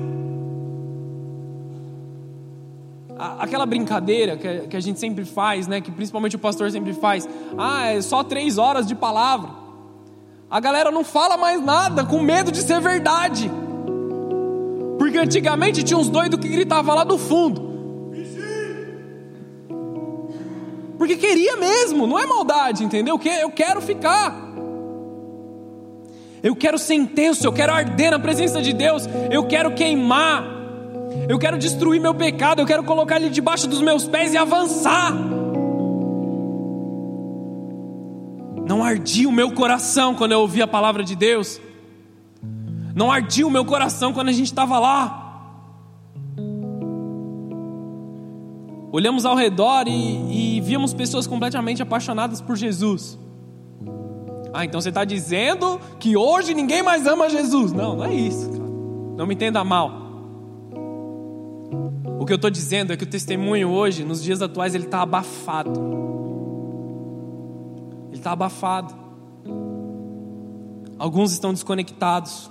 [3.38, 5.80] aquela brincadeira que a gente sempre faz, né?
[5.80, 7.28] Que principalmente o pastor sempre faz.
[7.56, 9.61] Ah, é só três horas de palavra.
[10.52, 13.50] A galera não fala mais nada, com medo de ser verdade.
[14.98, 17.72] Porque antigamente tinha uns doidos que gritavam lá do fundo.
[20.98, 23.18] Porque queria mesmo, não é maldade, entendeu?
[23.40, 24.52] Eu quero ficar.
[26.42, 30.44] Eu quero ser intenso, eu quero arder na presença de Deus, eu quero queimar,
[31.30, 35.14] eu quero destruir meu pecado, eu quero colocar ele debaixo dos meus pés e avançar.
[38.66, 41.60] Não ardia o meu coração quando eu ouvia a palavra de Deus.
[42.94, 45.18] Não ardia o meu coração quando a gente estava lá.
[48.92, 53.18] Olhamos ao redor e, e víamos pessoas completamente apaixonadas por Jesus.
[54.52, 57.72] Ah, então você está dizendo que hoje ninguém mais ama Jesus?
[57.72, 58.50] Não, não é isso.
[58.50, 58.62] Cara.
[59.16, 60.02] Não me entenda mal.
[62.20, 65.00] O que eu estou dizendo é que o testemunho hoje, nos dias atuais, ele está
[65.00, 66.21] abafado
[68.22, 68.94] está abafado.
[70.96, 72.48] Alguns estão desconectados.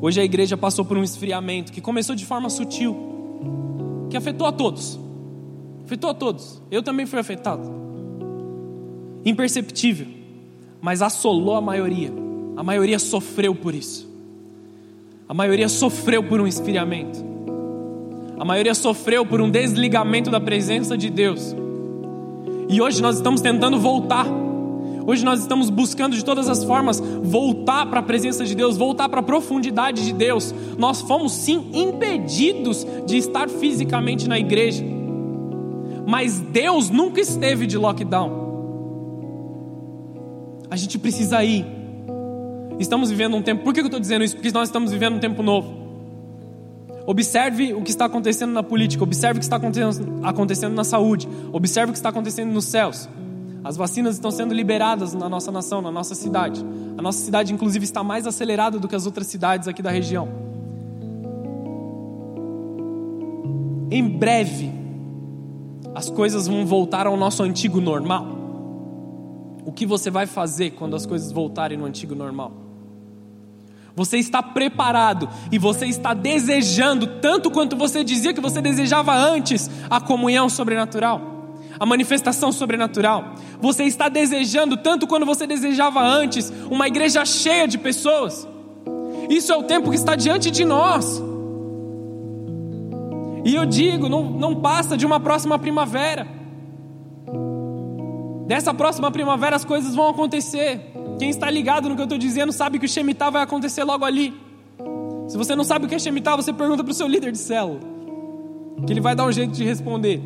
[0.00, 2.96] Hoje a igreja passou por um esfriamento que começou de forma sutil,
[4.10, 4.98] que afetou a todos.
[5.84, 6.62] Afetou a todos.
[6.70, 7.70] Eu também fui afetado.
[9.24, 10.06] Imperceptível,
[10.80, 12.10] mas assolou a maioria.
[12.56, 14.10] A maioria sofreu por isso.
[15.28, 17.22] A maioria sofreu por um esfriamento.
[18.38, 21.54] A maioria sofreu por um desligamento da presença de Deus.
[22.68, 24.26] E hoje nós estamos tentando voltar.
[25.06, 29.08] Hoje nós estamos buscando de todas as formas voltar para a presença de Deus, voltar
[29.08, 30.54] para a profundidade de Deus.
[30.78, 34.84] Nós fomos sim impedidos de estar fisicamente na igreja,
[36.06, 38.42] mas Deus nunca esteve de lockdown.
[40.70, 41.66] A gente precisa ir.
[42.78, 43.62] Estamos vivendo um tempo.
[43.62, 44.36] Por que eu estou dizendo isso?
[44.36, 45.81] Porque nós estamos vivendo um tempo novo.
[47.06, 49.56] Observe o que está acontecendo na política, observe o que está
[50.22, 53.08] acontecendo na saúde, observe o que está acontecendo nos céus.
[53.64, 56.64] As vacinas estão sendo liberadas na nossa nação, na nossa cidade.
[56.96, 60.28] A nossa cidade, inclusive, está mais acelerada do que as outras cidades aqui da região.
[63.90, 64.72] Em breve,
[65.94, 68.26] as coisas vão voltar ao nosso antigo normal.
[69.64, 72.61] O que você vai fazer quando as coisas voltarem no antigo normal?
[73.94, 79.70] Você está preparado e você está desejando, tanto quanto você dizia que você desejava antes,
[79.90, 83.34] a comunhão sobrenatural, a manifestação sobrenatural.
[83.60, 88.48] Você está desejando, tanto quanto você desejava antes, uma igreja cheia de pessoas.
[89.28, 91.22] Isso é o tempo que está diante de nós.
[93.44, 96.26] E eu digo, não, não passa de uma próxima primavera.
[98.46, 100.91] Dessa próxima primavera as coisas vão acontecer.
[101.18, 104.04] Quem está ligado no que eu estou dizendo sabe que o Shemitah vai acontecer logo
[104.04, 104.34] ali.
[105.28, 107.38] Se você não sabe o que é Shemitah, você pergunta para o seu líder de
[107.38, 107.80] célula.
[108.86, 110.20] que ele vai dar um jeito de responder.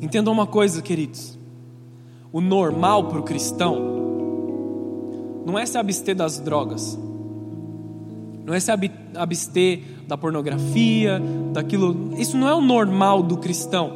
[0.00, 1.38] Entendam uma coisa, queridos.
[2.32, 3.92] O normal para o cristão
[5.44, 6.98] não é se abster das drogas,
[8.44, 8.70] não é se
[9.14, 11.20] abster da pornografia,
[11.52, 12.14] daquilo.
[12.16, 13.92] Isso não é o normal do cristão,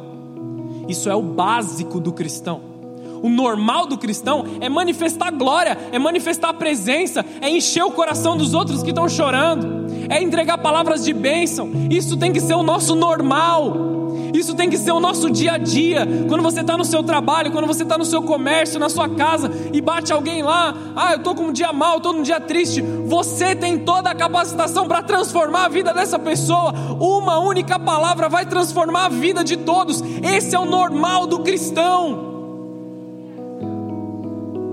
[0.87, 2.76] isso é o básico do cristão.
[3.21, 8.53] O normal do cristão é manifestar glória, é manifestar presença, é encher o coração dos
[8.53, 11.69] outros que estão chorando, é entregar palavras de bênção.
[11.89, 13.97] Isso tem que ser o nosso normal.
[14.33, 16.07] Isso tem que ser o nosso dia a dia.
[16.27, 19.49] Quando você está no seu trabalho, quando você está no seu comércio, na sua casa
[19.73, 22.81] e bate alguém lá, ah, eu estou com um dia mal, estou num dia triste.
[22.81, 26.73] Você tem toda a capacitação para transformar a vida dessa pessoa.
[26.99, 30.03] Uma única palavra vai transformar a vida de todos.
[30.21, 32.36] Esse é o normal do cristão.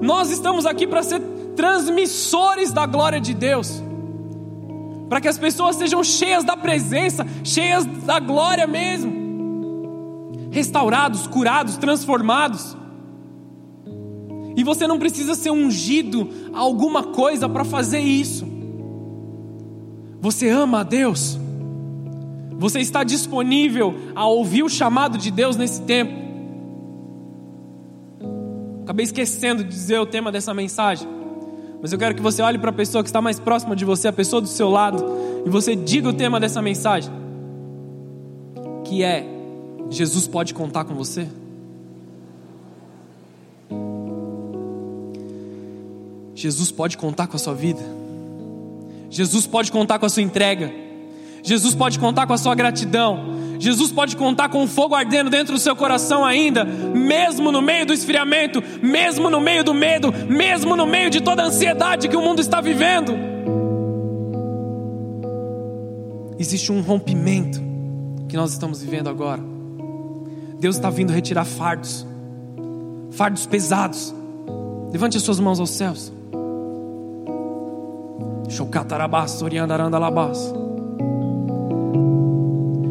[0.04, 1.20] Nós estamos aqui para ser
[1.56, 3.82] transmissores da glória de Deus.
[5.08, 9.24] Para que as pessoas sejam cheias da presença, cheias da glória mesmo
[10.54, 12.76] restaurados, curados, transformados.
[14.56, 18.46] E você não precisa ser ungido a alguma coisa para fazer isso.
[20.20, 21.36] Você ama a Deus.
[22.56, 26.23] Você está disponível a ouvir o chamado de Deus nesse tempo.
[28.94, 31.08] Acabei esquecendo de dizer o tema dessa mensagem.
[31.82, 34.06] Mas eu quero que você olhe para a pessoa que está mais próxima de você,
[34.06, 35.04] a pessoa do seu lado,
[35.44, 37.12] e você diga o tema dessa mensagem.
[38.84, 39.26] Que é
[39.90, 41.26] Jesus pode contar com você?
[46.36, 47.82] Jesus pode contar com a sua vida.
[49.10, 50.72] Jesus pode contar com a sua entrega.
[51.42, 53.43] Jesus pode contar com a sua gratidão.
[53.58, 57.86] Jesus pode contar com o fogo ardendo dentro do seu coração ainda, mesmo no meio
[57.86, 62.16] do esfriamento, mesmo no meio do medo, mesmo no meio de toda a ansiedade que
[62.16, 63.14] o mundo está vivendo.
[66.38, 67.60] Existe um rompimento
[68.28, 69.40] que nós estamos vivendo agora.
[70.58, 72.06] Deus está vindo retirar fardos,
[73.12, 74.14] fardos pesados.
[74.92, 76.12] Levante as suas mãos aos céus.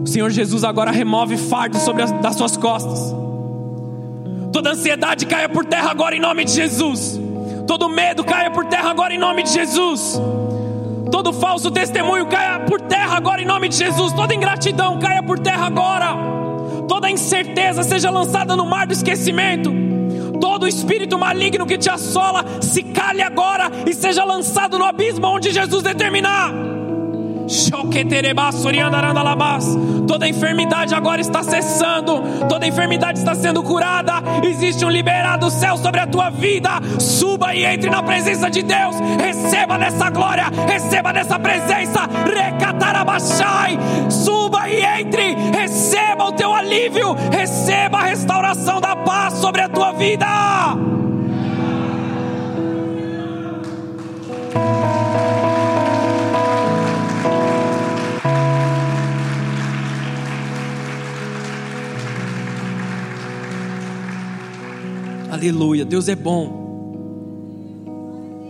[0.03, 3.15] O Senhor Jesus agora remove fardos sobre as das suas costas.
[4.51, 7.19] Toda ansiedade caia por terra agora em nome de Jesus.
[7.65, 10.19] Todo medo caia por terra agora em nome de Jesus.
[11.11, 14.13] Todo falso testemunho caia por terra agora em nome de Jesus.
[14.13, 16.33] Toda ingratidão caia por terra agora
[17.03, 19.73] toda incerteza seja lançada no mar do esquecimento.
[20.39, 25.51] Todo espírito maligno que te assola, se cale agora e seja lançado no abismo onde
[25.51, 26.53] Jesus determinar.
[30.07, 34.13] Toda enfermidade agora está cessando, toda enfermidade está sendo curada.
[34.43, 36.69] Existe um liberado céu sobre a tua vida.
[36.99, 38.95] Suba e entre na presença de Deus.
[39.19, 42.07] Receba dessa glória, receba dessa presença.
[42.33, 43.77] Recatarabachai.
[44.09, 49.91] Suba e entre, receba o teu alívio, receba a restauração da paz sobre a tua
[49.93, 50.27] vida.
[65.33, 66.61] Aleluia, Deus é bom.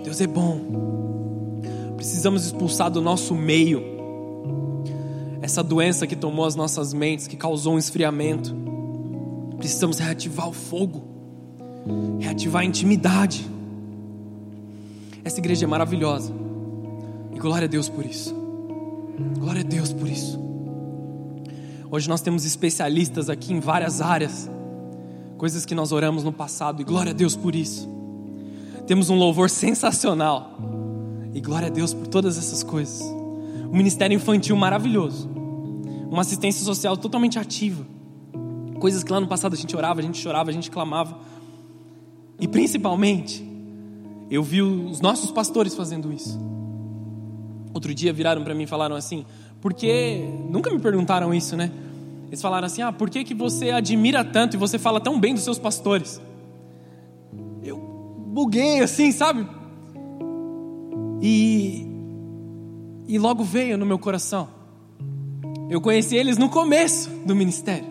[0.03, 0.59] Deus é bom.
[1.95, 3.81] Precisamos expulsar do nosso meio
[5.41, 8.53] essa doença que tomou as nossas mentes, que causou um esfriamento.
[9.57, 11.05] Precisamos reativar o fogo,
[12.19, 13.49] reativar a intimidade.
[15.23, 16.33] Essa igreja é maravilhosa.
[17.33, 18.35] E glória a Deus por isso.
[19.39, 20.37] Glória a Deus por isso.
[21.89, 24.51] Hoje nós temos especialistas aqui em várias áreas
[25.43, 27.89] coisas que nós oramos no passado, e glória a Deus por isso.
[28.87, 30.57] Temos um louvor sensacional,
[31.33, 33.01] e glória a Deus por todas essas coisas.
[33.69, 35.29] Um ministério infantil maravilhoso,
[36.09, 37.85] uma assistência social totalmente ativa,
[38.79, 41.17] coisas que lá no passado a gente orava, a gente chorava, a gente clamava,
[42.39, 43.45] e principalmente,
[44.31, 46.39] eu vi os nossos pastores fazendo isso.
[47.73, 49.25] Outro dia viraram para mim e falaram assim,
[49.59, 51.69] porque nunca me perguntaram isso, né?
[52.33, 55.35] Eles falaram assim: Ah, por que, que você admira tanto e você fala tão bem
[55.35, 56.19] dos seus pastores?
[57.61, 59.47] Eu buguei assim, sabe?
[61.21, 61.85] E,
[63.07, 64.47] e logo veio no meu coração.
[65.69, 67.85] Eu conheci eles no começo do ministério.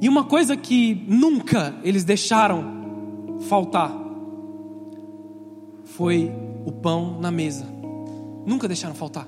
[0.00, 3.92] E uma coisa que nunca eles deixaram faltar
[5.84, 6.30] foi
[6.64, 7.66] o pão na mesa.
[8.46, 9.26] Nunca deixaram faltar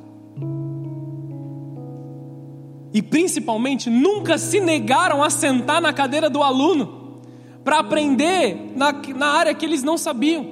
[2.93, 7.20] e principalmente nunca se negaram a sentar na cadeira do aluno
[7.64, 10.47] para aprender na, na área que eles não sabiam.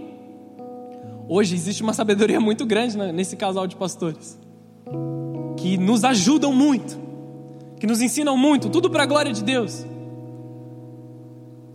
[1.28, 4.38] Hoje existe uma sabedoria muito grande nesse casal de pastores.
[5.56, 6.98] que nos ajudam muito,
[7.78, 9.84] que nos ensinam muito, tudo para a glória de Deus.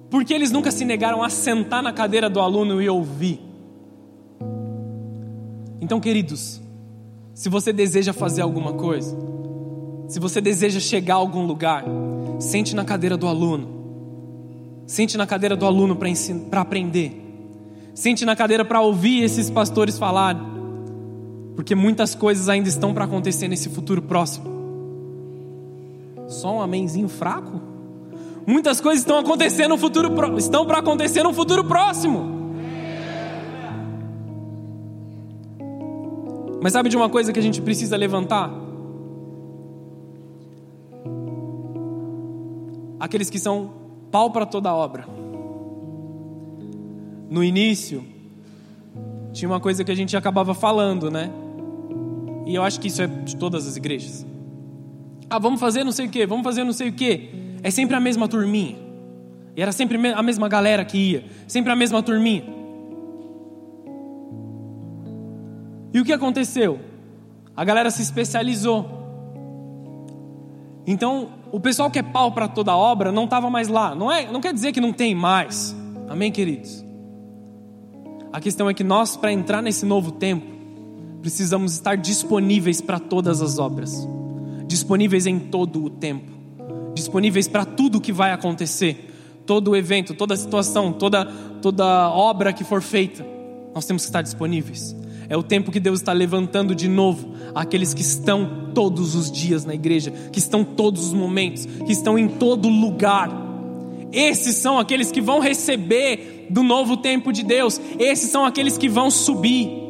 [0.10, 3.40] Porque eles nunca se negaram a sentar na cadeira do aluno e ouvir.
[5.80, 6.62] Então, queridos,
[7.34, 9.16] se você deseja fazer alguma coisa,
[10.08, 11.84] se você deseja chegar a algum lugar,
[12.40, 13.76] sente na cadeira do aluno.
[14.86, 15.98] Sente na cadeira do aluno
[16.50, 17.22] para aprender.
[17.94, 20.38] Sente na cadeira para ouvir esses pastores falar.
[21.56, 24.54] Porque muitas coisas ainda estão para acontecer nesse futuro próximo.
[26.28, 27.62] Só um amenzinho fraco?
[28.46, 32.36] Muitas coisas estão acontecendo no futuro estão para acontecer no futuro próximo.
[36.62, 38.65] Mas sabe de uma coisa que a gente precisa levantar?
[43.06, 43.72] Aqueles que são
[44.12, 45.06] pau para toda obra.
[47.30, 48.04] No início,
[49.32, 51.30] tinha uma coisa que a gente acabava falando, né?
[52.48, 54.26] E eu acho que isso é de todas as igrejas.
[55.30, 57.30] Ah, vamos fazer não sei o quê, vamos fazer não sei o quê.
[57.62, 58.76] É sempre a mesma turminha.
[59.56, 62.44] E era sempre a mesma galera que ia, sempre a mesma turminha.
[65.94, 66.80] E o que aconteceu?
[67.56, 68.95] A galera se especializou.
[70.88, 73.96] Então, o pessoal que é pau para toda obra não estava mais lá.
[73.96, 75.76] Não, é, não quer dizer que não tem mais.
[76.08, 76.86] Amém, queridos?
[78.32, 80.46] A questão é que nós, para entrar nesse novo tempo,
[81.22, 84.08] precisamos estar disponíveis para todas as obras,
[84.68, 86.32] disponíveis em todo o tempo,
[86.94, 91.26] disponíveis para tudo que vai acontecer, todo evento, toda situação, toda,
[91.62, 93.26] toda obra que for feita,
[93.74, 94.96] nós temos que estar disponíveis.
[95.28, 99.66] É o tempo que Deus está levantando de novo aqueles que estão todos os dias
[99.66, 103.30] na igreja, que estão todos os momentos, que estão em todo lugar.
[104.12, 108.88] Esses são aqueles que vão receber do novo tempo de Deus, esses são aqueles que
[108.88, 109.86] vão subir.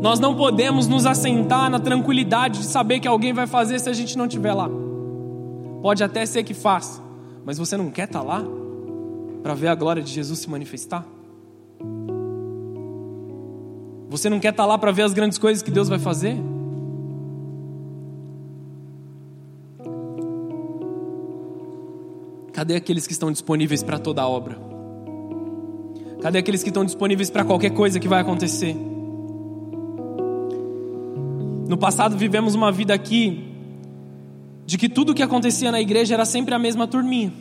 [0.00, 3.92] Nós não podemos nos assentar na tranquilidade de saber que alguém vai fazer se a
[3.92, 4.70] gente não estiver lá.
[5.82, 7.02] Pode até ser que faça,
[7.44, 8.44] mas você não quer estar tá lá
[9.42, 11.06] para ver a glória de Jesus se manifestar?
[14.16, 16.38] Você não quer estar tá lá para ver as grandes coisas que Deus vai fazer?
[22.50, 24.58] Cadê aqueles que estão disponíveis para toda a obra?
[26.22, 28.74] Cadê aqueles que estão disponíveis para qualquer coisa que vai acontecer?
[31.68, 33.52] No passado vivemos uma vida aqui
[34.64, 37.34] de que tudo que acontecia na igreja era sempre a mesma turminha.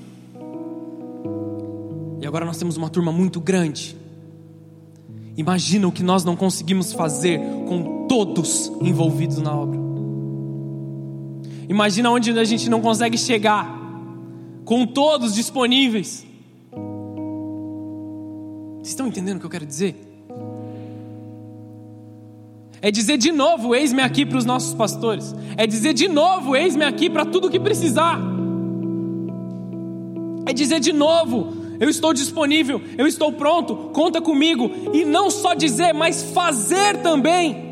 [2.19, 4.03] E agora nós temos uma turma muito grande.
[5.37, 9.79] Imagina o que nós não conseguimos fazer com todos envolvidos na obra.
[11.67, 13.67] Imagina onde a gente não consegue chegar
[14.63, 16.25] com todos disponíveis.
[18.77, 19.95] Vocês estão entendendo o que eu quero dizer?
[22.81, 25.33] É dizer de novo, eis-me aqui para os nossos pastores.
[25.57, 28.19] É dizer de novo, eis-me aqui para tudo o que precisar.
[30.45, 34.69] É dizer de novo, eu estou disponível, eu estou pronto, conta comigo.
[34.93, 37.65] E não só dizer, mas fazer também.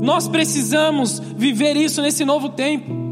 [0.00, 3.04] Nós precisamos viver isso nesse novo tempo.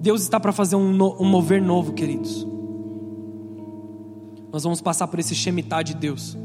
[0.00, 2.46] Deus está para fazer um, no, um, mover novo, queridos.
[4.50, 6.36] Nós vamos passar por esse Shemitah de Deus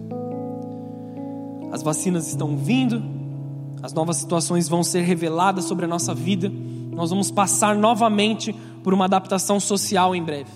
[1.73, 3.03] as vacinas estão vindo,
[3.81, 6.47] as novas situações vão ser reveladas sobre a nossa vida,
[6.91, 10.51] nós vamos passar novamente por uma adaptação social em breve.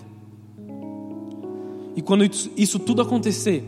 [1.96, 2.24] E quando
[2.56, 3.64] isso tudo acontecer,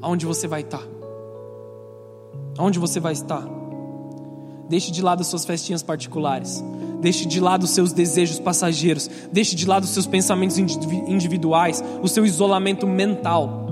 [0.00, 0.82] aonde você vai estar?
[2.56, 3.44] Aonde você vai estar?
[4.68, 6.62] Deixe de lado as suas festinhas particulares.
[7.00, 9.10] Deixe de lado os seus desejos passageiros.
[9.32, 13.66] Deixe de lado os seus pensamentos individuais, o seu isolamento mental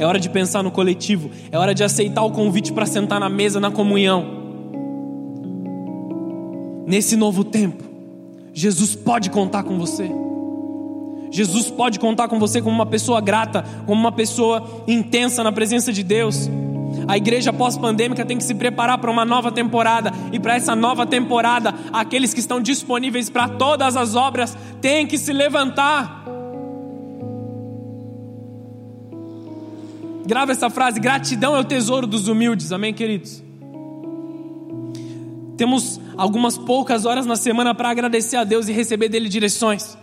[0.00, 3.28] é hora de pensar no coletivo, é hora de aceitar o convite para sentar na
[3.28, 4.24] mesa na comunhão.
[6.86, 7.84] Nesse novo tempo,
[8.52, 10.10] Jesus pode contar com você.
[11.30, 15.92] Jesus pode contar com você como uma pessoa grata, como uma pessoa intensa na presença
[15.92, 16.50] de Deus.
[17.06, 21.06] A igreja pós-pandêmica tem que se preparar para uma nova temporada, e para essa nova
[21.06, 26.24] temporada, aqueles que estão disponíveis para todas as obras têm que se levantar.
[30.26, 32.72] Grava essa frase: gratidão é o tesouro dos humildes.
[32.72, 33.42] Amém, queridos?
[35.60, 39.94] Temos algumas poucas horas na semana para agradecer a Deus e receber dele direções.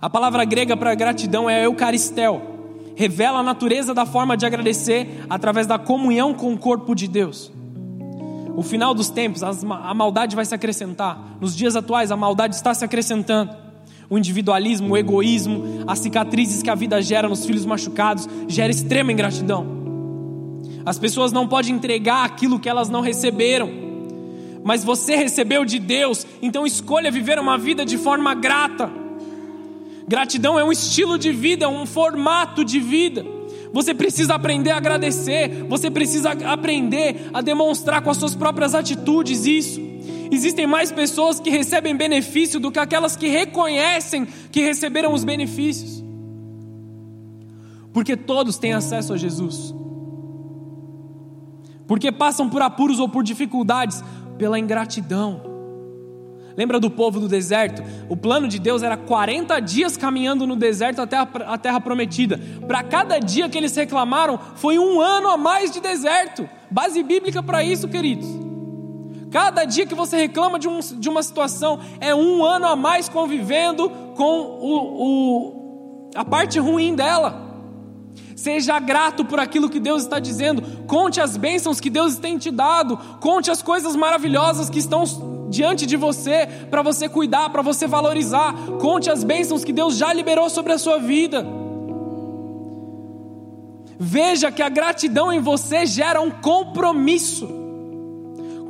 [0.00, 2.40] A palavra grega para gratidão é eucaristel.
[2.94, 7.50] Revela a natureza da forma de agradecer através da comunhão com o corpo de Deus.
[8.54, 11.18] O final dos tempos, a maldade vai se acrescentar.
[11.40, 13.50] Nos dias atuais, a maldade está se acrescentando
[14.08, 19.10] o individualismo, o egoísmo, as cicatrizes que a vida gera nos filhos machucados, gera extrema
[19.10, 19.81] ingratidão.
[20.84, 23.70] As pessoas não podem entregar aquilo que elas não receberam.
[24.64, 28.90] Mas você recebeu de Deus, então escolha viver uma vida de forma grata.
[30.06, 33.24] Gratidão é um estilo de vida, um formato de vida.
[33.72, 39.46] Você precisa aprender a agradecer, você precisa aprender a demonstrar com as suas próprias atitudes
[39.46, 39.80] isso.
[40.30, 46.02] Existem mais pessoas que recebem benefício do que aquelas que reconhecem que receberam os benefícios.
[47.92, 49.74] Porque todos têm acesso a Jesus.
[51.86, 54.02] Porque passam por apuros ou por dificuldades
[54.38, 55.52] pela ingratidão.
[56.56, 57.82] Lembra do povo do deserto?
[58.08, 62.38] O plano de Deus era 40 dias caminhando no deserto até a terra prometida.
[62.66, 66.48] Para cada dia que eles reclamaram, foi um ano a mais de deserto.
[66.70, 68.28] Base bíblica para isso, queridos.
[69.30, 73.08] Cada dia que você reclama de, um, de, uma situação é um ano a mais
[73.08, 77.51] convivendo com o, o, a parte ruim dela.
[78.36, 80.62] Seja grato por aquilo que Deus está dizendo.
[80.86, 82.96] Conte as bênçãos que Deus tem te dado.
[83.20, 85.04] Conte as coisas maravilhosas que estão
[85.50, 88.54] diante de você, para você cuidar, para você valorizar.
[88.80, 91.46] Conte as bênçãos que Deus já liberou sobre a sua vida.
[93.98, 97.62] Veja que a gratidão em você gera um compromisso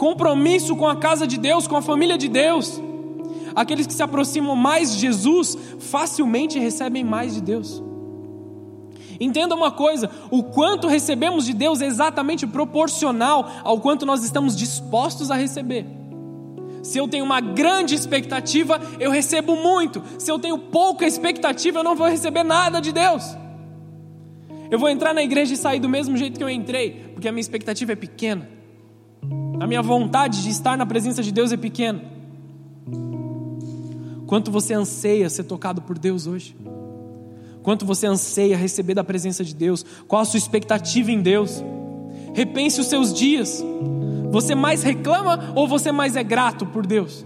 [0.03, 2.83] compromisso com a casa de Deus, com a família de Deus.
[3.55, 7.81] Aqueles que se aproximam mais de Jesus facilmente recebem mais de Deus.
[9.21, 14.57] Entenda uma coisa: o quanto recebemos de Deus é exatamente proporcional ao quanto nós estamos
[14.57, 15.87] dispostos a receber.
[16.83, 20.03] Se eu tenho uma grande expectativa, eu recebo muito.
[20.19, 23.37] Se eu tenho pouca expectativa, eu não vou receber nada de Deus.
[24.69, 27.33] Eu vou entrar na igreja e sair do mesmo jeito que eu entrei, porque a
[27.33, 28.49] minha expectativa é pequena.
[29.61, 32.03] A minha vontade de estar na presença de Deus é pequena.
[34.27, 36.57] Quanto você anseia ser tocado por Deus hoje?
[37.63, 39.85] Quanto você anseia receber da presença de Deus?
[40.09, 41.63] Qual a sua expectativa em Deus?
[42.35, 43.63] Repense os seus dias.
[44.31, 47.25] Você mais reclama ou você mais é grato por Deus?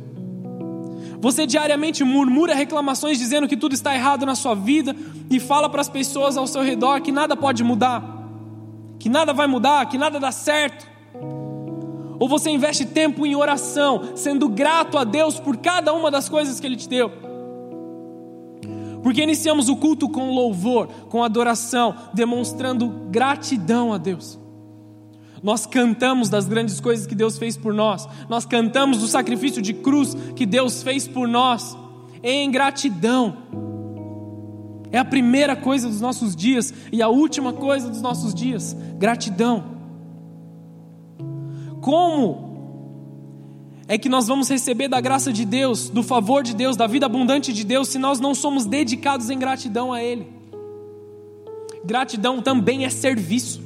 [1.20, 4.94] Você diariamente murmura reclamações dizendo que tudo está errado na sua vida
[5.30, 8.04] e fala para as pessoas ao seu redor que nada pode mudar,
[8.98, 10.86] que nada vai mudar, que nada dá certo.
[12.18, 16.60] Ou você investe tempo em oração, sendo grato a Deus por cada uma das coisas
[16.60, 17.10] que Ele te deu.
[19.06, 24.36] Porque iniciamos o culto com louvor, com adoração, demonstrando gratidão a Deus.
[25.40, 28.08] Nós cantamos das grandes coisas que Deus fez por nós.
[28.28, 31.78] Nós cantamos do sacrifício de cruz que Deus fez por nós.
[32.20, 33.36] Em gratidão.
[34.90, 38.76] É a primeira coisa dos nossos dias e a última coisa dos nossos dias.
[38.98, 39.66] Gratidão.
[41.80, 42.55] Como
[43.88, 47.06] é que nós vamos receber da graça de Deus, do favor de Deus, da vida
[47.06, 50.26] abundante de Deus, se nós não somos dedicados em gratidão a Ele?
[51.84, 53.62] Gratidão também é serviço.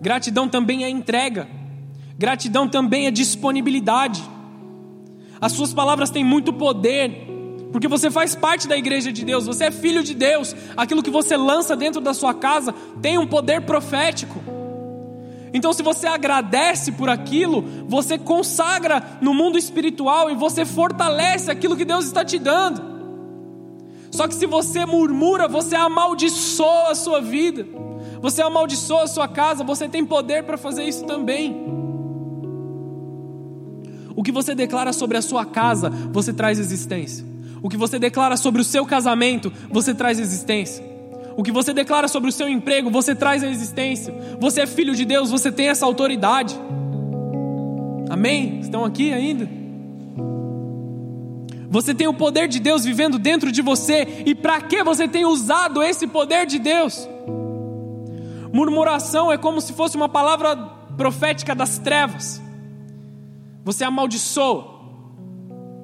[0.00, 1.48] Gratidão também é entrega.
[2.16, 4.22] Gratidão também é disponibilidade.
[5.40, 7.26] As suas palavras têm muito poder,
[7.72, 10.54] porque você faz parte da igreja de Deus, você é filho de Deus.
[10.76, 14.41] Aquilo que você lança dentro da sua casa tem um poder profético.
[15.54, 21.76] Então, se você agradece por aquilo, você consagra no mundo espiritual e você fortalece aquilo
[21.76, 22.92] que Deus está te dando.
[24.10, 27.82] Só que se você murmura, você amaldiçoa a sua vida
[28.22, 31.66] você amaldiçoa a sua casa, você tem poder para fazer isso também.
[34.14, 37.26] O que você declara sobre a sua casa, você traz existência.
[37.60, 40.91] O que você declara sobre o seu casamento, você traz existência.
[41.36, 44.14] O que você declara sobre o seu emprego, você traz a existência.
[44.38, 46.58] Você é filho de Deus, você tem essa autoridade.
[48.10, 48.60] Amém?
[48.60, 49.48] Estão aqui ainda?
[51.70, 55.24] Você tem o poder de Deus vivendo dentro de você, e para que você tem
[55.24, 57.08] usado esse poder de Deus?
[58.52, 60.54] Murmuração é como se fosse uma palavra
[60.98, 62.42] profética das trevas.
[63.64, 64.66] Você amaldiçoa.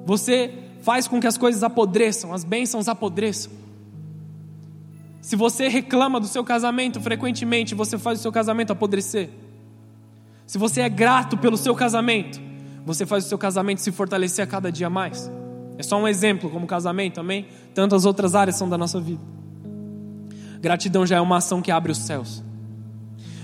[0.05, 3.51] Você faz com que as coisas apodreçam, as bênçãos apodreçam.
[5.21, 9.29] Se você reclama do seu casamento frequentemente, você faz o seu casamento apodrecer.
[10.47, 12.39] Se você é grato pelo seu casamento,
[12.85, 15.29] você faz o seu casamento se fortalecer a cada dia mais.
[15.77, 17.47] É só um exemplo, como casamento, amém?
[17.73, 19.21] Tantas outras áreas são da nossa vida.
[20.61, 22.43] Gratidão já é uma ação que abre os céus.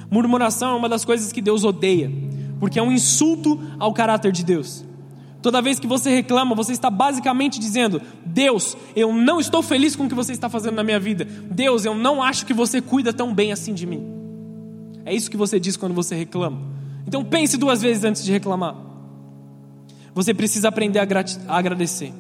[0.10, 2.12] Murmuração é uma das coisas que Deus odeia,
[2.60, 4.85] porque é um insulto ao caráter de Deus.
[5.46, 10.06] Toda vez que você reclama, você está basicamente dizendo: Deus, eu não estou feliz com
[10.06, 11.24] o que você está fazendo na minha vida.
[11.24, 14.04] Deus, eu não acho que você cuida tão bem assim de mim.
[15.06, 16.60] É isso que você diz quando você reclama.
[17.08, 18.76] Então pense duas vezes antes de reclamar.
[20.16, 21.04] Você precisa aprender a,
[21.48, 22.12] a agradecer.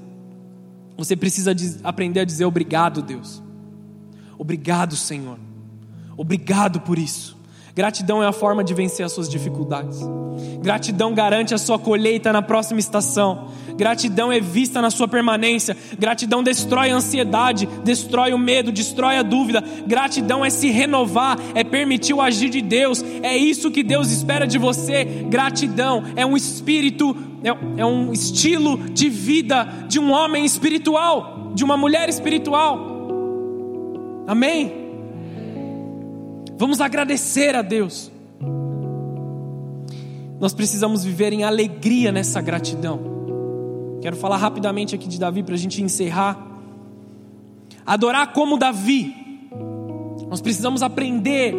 [0.95, 1.51] Você precisa
[1.83, 3.41] aprender a dizer obrigado, Deus.
[4.37, 5.39] Obrigado, Senhor.
[6.15, 7.35] Obrigado por isso.
[7.75, 9.99] Gratidão é a forma de vencer as suas dificuldades.
[10.61, 13.49] Gratidão garante a sua colheita na próxima estação.
[13.75, 15.75] Gratidão é vista na sua permanência.
[15.99, 19.61] Gratidão destrói a ansiedade, destrói o medo, destrói a dúvida.
[19.85, 23.03] Gratidão é se renovar, é permitir o agir de Deus.
[23.21, 25.03] É isso que Deus espera de você.
[25.03, 27.13] Gratidão é um espírito,
[27.43, 32.79] é, é um estilo de vida de um homem espiritual, de uma mulher espiritual.
[34.25, 34.84] Amém?
[36.57, 38.11] Vamos agradecer a Deus.
[40.39, 42.99] Nós precisamos viver em alegria nessa gratidão.
[44.01, 46.37] Quero falar rapidamente aqui de Davi para a gente encerrar.
[47.85, 49.13] Adorar como Davi.
[50.29, 51.53] Nós precisamos aprender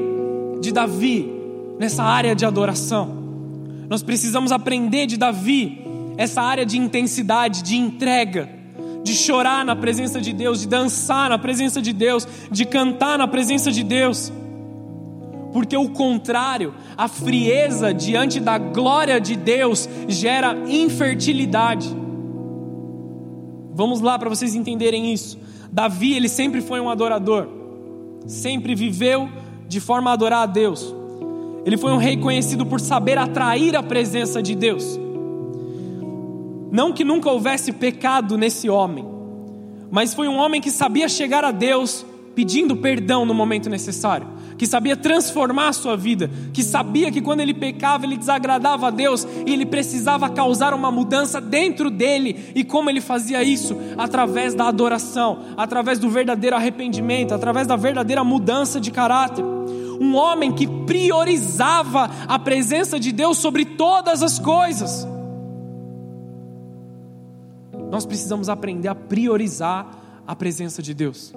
[0.61, 1.31] de Davi
[1.79, 3.25] nessa área de adoração.
[3.89, 5.85] Nós precisamos aprender de Davi
[6.17, 8.49] essa área de intensidade, de entrega,
[9.05, 13.29] de chorar na presença de Deus, de dançar na presença de Deus, de cantar na
[13.29, 14.33] presença de Deus
[15.57, 21.89] porque o contrário, a frieza diante da glória de Deus gera infertilidade.
[23.73, 25.39] Vamos lá para vocês entenderem isso.
[25.73, 27.49] Davi, ele sempre foi um adorador,
[28.27, 29.31] sempre viveu
[29.67, 30.95] de forma a adorar a Deus.
[31.65, 35.01] Ele foi um rei conhecido por saber atrair a presença de Deus.
[36.71, 39.07] Não que nunca houvesse pecado nesse homem,
[39.91, 42.05] mas foi um homem que sabia chegar a Deus
[42.35, 47.41] pedindo perdão no momento necessário que sabia transformar a sua vida, que sabia que quando
[47.41, 52.53] ele pecava ele desagradava a Deus e ele precisava causar uma mudança dentro dele.
[52.55, 53.77] E como ele fazia isso?
[53.97, 59.45] Através da adoração, através do verdadeiro arrependimento, através da verdadeira mudança de caráter.
[59.45, 65.07] Um homem que priorizava a presença de Deus sobre todas as coisas.
[67.91, 69.87] Nós precisamos aprender a priorizar
[70.27, 71.33] a presença de Deus.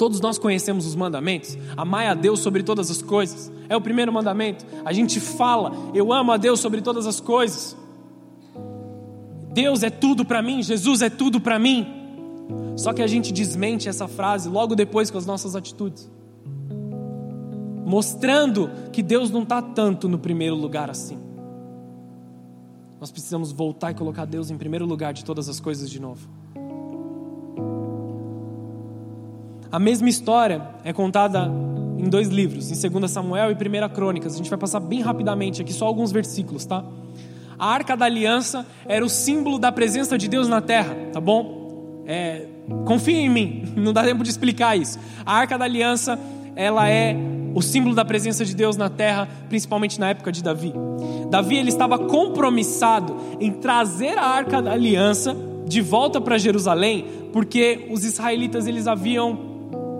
[0.00, 1.58] Todos nós conhecemos os mandamentos.
[1.76, 3.52] Amai a Deus sobre todas as coisas.
[3.68, 4.64] É o primeiro mandamento.
[4.82, 7.76] A gente fala, eu amo a Deus sobre todas as coisas.
[9.52, 11.86] Deus é tudo para mim, Jesus é tudo para mim.
[12.76, 16.10] Só que a gente desmente essa frase logo depois com as nossas atitudes.
[17.84, 21.18] Mostrando que Deus não está tanto no primeiro lugar assim.
[22.98, 26.39] Nós precisamos voltar e colocar Deus em primeiro lugar de todas as coisas de novo.
[29.72, 31.48] A mesma história é contada
[31.96, 34.34] em dois livros, em 2 Samuel e 1 Crônicas.
[34.34, 36.84] A gente vai passar bem rapidamente aqui, só alguns versículos, tá?
[37.56, 42.02] A arca da aliança era o símbolo da presença de Deus na terra, tá bom?
[42.04, 42.46] É,
[42.84, 44.98] confia em mim, não dá tempo de explicar isso.
[45.24, 46.18] A arca da aliança,
[46.56, 47.14] ela é
[47.54, 50.72] o símbolo da presença de Deus na terra, principalmente na época de Davi.
[51.30, 57.86] Davi ele estava compromissado em trazer a arca da aliança de volta para Jerusalém, porque
[57.90, 59.49] os israelitas eles haviam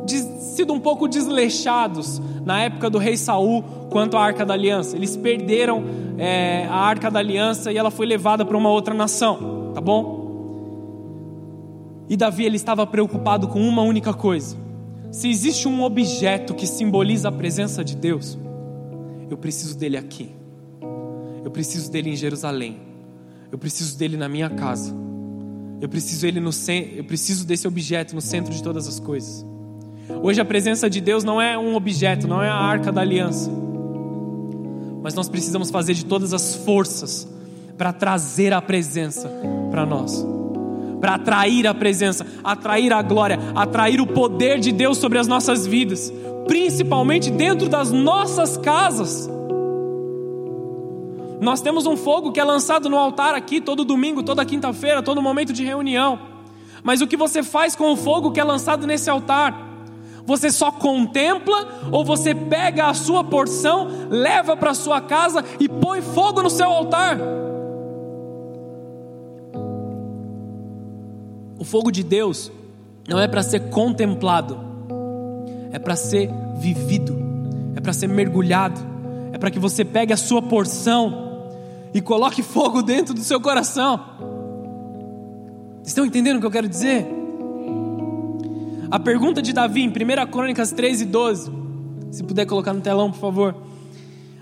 [0.07, 4.97] sido um pouco desleixados na época do rei Saul quanto à Arca da Aliança.
[4.97, 5.83] Eles perderam
[6.19, 10.21] é, a Arca da Aliança e ela foi levada para uma outra nação, tá bom?
[12.09, 14.57] E Davi ele estava preocupado com uma única coisa:
[15.11, 18.39] se existe um objeto que simboliza a presença de Deus,
[19.31, 20.31] eu preciso dele aqui.
[21.45, 22.79] Eu preciso dele em Jerusalém.
[23.51, 24.95] Eu preciso dele na minha casa.
[25.81, 26.51] Eu preciso ele no
[26.97, 29.47] eu preciso desse objeto no centro de todas as coisas.
[30.23, 33.51] Hoje a presença de Deus não é um objeto, não é a arca da aliança.
[35.03, 37.27] Mas nós precisamos fazer de todas as forças
[37.79, 39.31] para trazer a presença
[39.71, 40.27] para nós.
[41.01, 45.67] Para atrair a presença, atrair a glória, atrair o poder de Deus sobre as nossas
[45.67, 46.13] vidas,
[46.47, 49.31] principalmente dentro das nossas casas.
[51.41, 55.23] Nós temos um fogo que é lançado no altar aqui todo domingo, toda quinta-feira, todo
[55.23, 56.19] momento de reunião.
[56.83, 59.70] Mas o que você faz com o fogo que é lançado nesse altar?
[60.27, 66.03] Você só contempla ou você pega a sua porção, leva para sua casa e põe
[66.03, 67.19] fogo no seu altar?
[71.59, 72.51] O fogo de Deus
[73.09, 74.59] não é para ser contemplado,
[75.73, 77.17] é para ser vivido,
[77.77, 78.81] é para ser mergulhado,
[79.33, 81.49] é para que você pegue a sua porção
[81.93, 84.01] e coloque fogo dentro do seu coração.
[85.85, 87.20] Estão entendendo o que eu quero dizer?
[88.91, 91.53] A pergunta de Davi em 1 Crônicas 13, 12.
[92.11, 93.55] Se puder colocar no telão, por favor.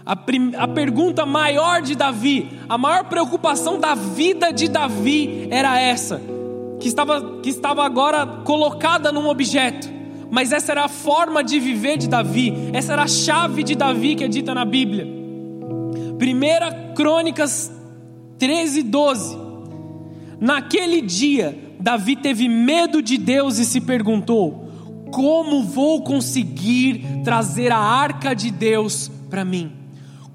[0.07, 5.79] A, prim, a pergunta maior de Davi, a maior preocupação da vida de Davi era
[5.79, 6.19] essa,
[6.81, 9.87] que estava, que estava agora colocada num objeto,
[10.31, 14.15] mas essa era a forma de viver de Davi, essa era a chave de Davi
[14.15, 15.07] que é dita na Bíblia.
[15.07, 17.71] 1 Crônicas
[18.39, 19.39] 13, 12.
[20.41, 24.69] Naquele dia, Davi teve medo de Deus e se perguntou:
[25.13, 29.78] Como vou conseguir trazer a arca de Deus para mim?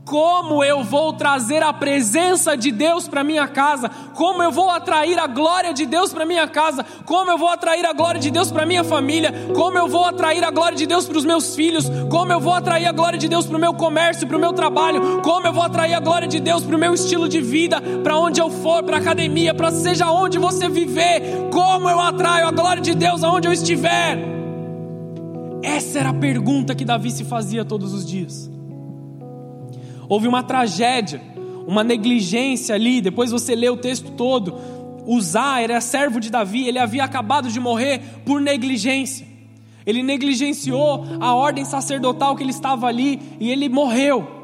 [0.06, 3.89] Como eu vou trazer a presença de Deus para minha casa?
[4.14, 6.86] Como eu vou atrair a glória de Deus para minha casa?
[7.06, 9.34] Como eu vou atrair a glória de Deus para minha família?
[9.56, 11.86] Como eu vou atrair a glória de Deus para os meus filhos?
[12.10, 14.51] Como eu vou atrair a glória de Deus para o meu comércio, para o meu
[14.51, 15.22] trabalho?
[15.22, 18.18] Como eu vou atrair a glória de Deus para o meu estilo de vida, para
[18.18, 21.49] onde eu for, para academia, para seja onde você viver?
[21.49, 24.20] Como eu atraio a glória de Deus aonde eu estiver?
[25.64, 28.51] Essa era a pergunta que Davi se fazia todos os dias.
[30.10, 31.22] Houve uma tragédia,
[31.68, 33.01] uma negligência ali.
[33.01, 34.56] Depois você lê o texto todo.
[35.06, 39.28] Uzá era servo de Davi, ele havia acabado de morrer por negligência.
[39.86, 44.41] Ele negligenciou a ordem sacerdotal que ele estava ali e ele morreu.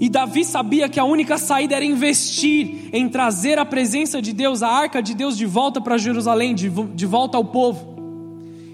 [0.00, 4.60] E Davi sabia que a única saída era investir em trazer a presença de Deus,
[4.60, 7.92] a arca de Deus, de volta para Jerusalém, de, de volta ao povo.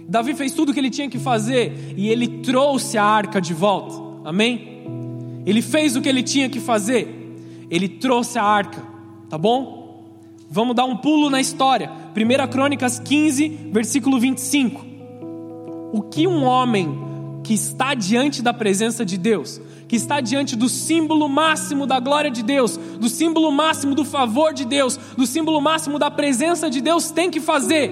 [0.08, 3.52] Davi fez tudo o que ele tinha que fazer e ele trouxe a arca de
[3.52, 3.94] volta.
[4.24, 4.77] Amém?
[5.48, 7.08] Ele fez o que ele tinha que fazer.
[7.70, 8.82] Ele trouxe a arca,
[9.30, 10.04] tá bom?
[10.50, 11.90] Vamos dar um pulo na história.
[12.14, 14.84] 1 Crônicas 15, versículo 25.
[15.90, 20.68] O que um homem que está diante da presença de Deus, que está diante do
[20.68, 25.62] símbolo máximo da glória de Deus, do símbolo máximo do favor de Deus, do símbolo
[25.62, 27.90] máximo da presença de Deus, tem que fazer.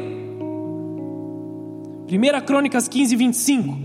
[2.06, 3.78] 1 Crônicas 15, 25.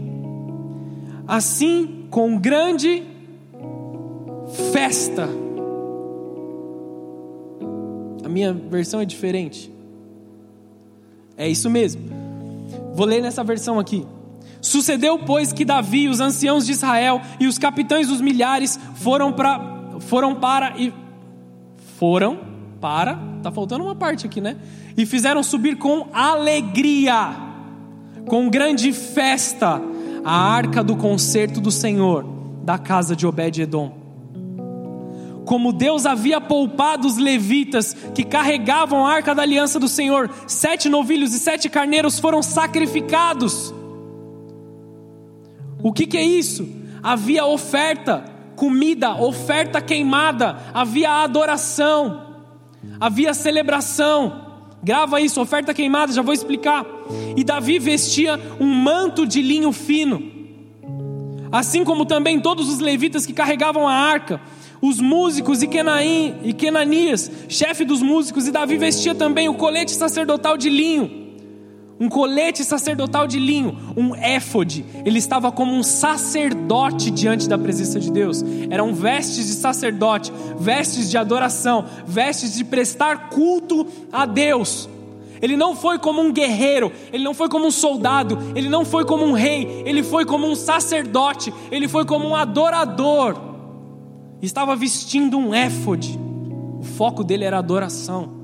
[1.25, 3.10] Assim, com grande
[4.71, 5.29] festa.
[8.23, 9.71] A minha versão é diferente.
[11.37, 12.01] É isso mesmo.
[12.93, 14.05] Vou ler nessa versão aqui.
[14.61, 19.71] Sucedeu, pois, que Davi, os anciãos de Israel e os capitães dos milhares foram para
[20.01, 20.93] foram para e
[21.97, 22.39] foram
[22.79, 24.57] para, tá faltando uma parte aqui, né?
[24.97, 27.35] E fizeram subir com alegria,
[28.25, 29.81] com grande festa,
[30.23, 32.25] a arca do concerto do Senhor
[32.63, 34.00] da casa de Obed-edom
[35.45, 40.87] como Deus havia poupado os levitas que carregavam a arca da aliança do Senhor, sete
[40.87, 43.73] novilhos e sete carneiros foram sacrificados.
[45.83, 46.67] O que, que é isso?
[47.01, 48.23] Havia oferta,
[48.55, 52.35] comida, oferta queimada, havia adoração,
[52.99, 54.49] havia celebração.
[54.83, 56.85] Grava isso, oferta queimada, já vou explicar.
[57.35, 60.31] E Davi vestia um manto de linho fino,
[61.51, 64.41] assim como também todos os levitas que carregavam a arca
[64.81, 69.91] os músicos e, Kenaim, e Kenanias, chefe dos músicos, e Davi vestia também o colete
[69.91, 71.21] sacerdotal de linho.
[71.99, 74.83] Um colete sacerdotal de linho, um éfode.
[75.05, 78.43] Ele estava como um sacerdote diante da presença de Deus.
[78.71, 84.89] Eram vestes de sacerdote, vestes de adoração, vestes de prestar culto a Deus.
[85.43, 89.05] Ele não foi como um guerreiro, ele não foi como um soldado, ele não foi
[89.05, 93.50] como um rei, ele foi como um sacerdote, ele foi como um adorador
[94.45, 96.19] estava vestindo um éfode.
[96.79, 98.41] O foco dele era adoração.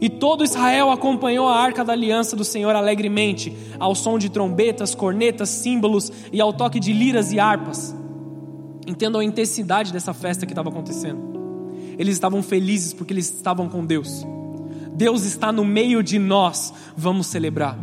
[0.00, 4.94] E todo Israel acompanhou a arca da aliança do Senhor alegremente, ao som de trombetas,
[4.94, 7.94] cornetas, símbolos e ao toque de liras e harpas.
[8.86, 11.20] Entendam a intensidade dessa festa que estava acontecendo.
[11.98, 14.24] Eles estavam felizes porque eles estavam com Deus.
[14.94, 17.78] Deus está no meio de nós, vamos celebrar.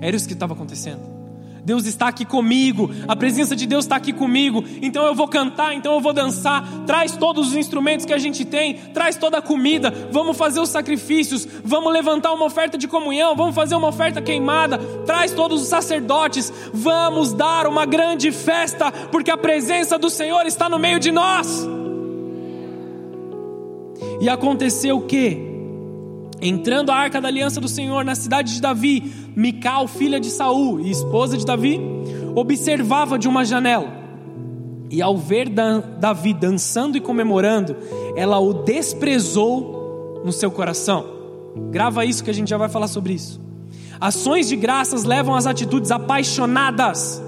[0.00, 1.19] Era isso que estava acontecendo.
[1.64, 5.74] Deus está aqui comigo, a presença de Deus está aqui comigo, então eu vou cantar,
[5.74, 6.66] então eu vou dançar.
[6.86, 10.68] Traz todos os instrumentos que a gente tem, traz toda a comida, vamos fazer os
[10.68, 15.68] sacrifícios, vamos levantar uma oferta de comunhão, vamos fazer uma oferta queimada, traz todos os
[15.68, 21.10] sacerdotes, vamos dar uma grande festa, porque a presença do Senhor está no meio de
[21.10, 21.66] nós.
[24.20, 25.49] E aconteceu o que?
[26.42, 30.80] Entrando a arca da aliança do Senhor na cidade de Davi, Mical, filha de Saul
[30.80, 31.78] e esposa de Davi,
[32.34, 34.00] observava de uma janela.
[34.90, 37.76] E ao ver Davi dançando e comemorando,
[38.16, 41.04] ela o desprezou no seu coração.
[41.70, 43.40] Grava isso que a gente já vai falar sobre isso.
[44.00, 47.22] Ações de graças levam às atitudes apaixonadas.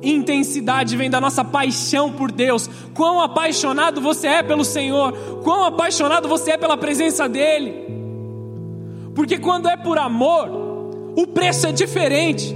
[0.00, 2.70] Intensidade vem da nossa paixão por Deus.
[2.94, 8.03] Quão apaixonado você é pelo Senhor, quão apaixonado você é pela presença dEle.
[9.14, 10.48] Porque quando é por amor,
[11.16, 12.54] o preço é diferente,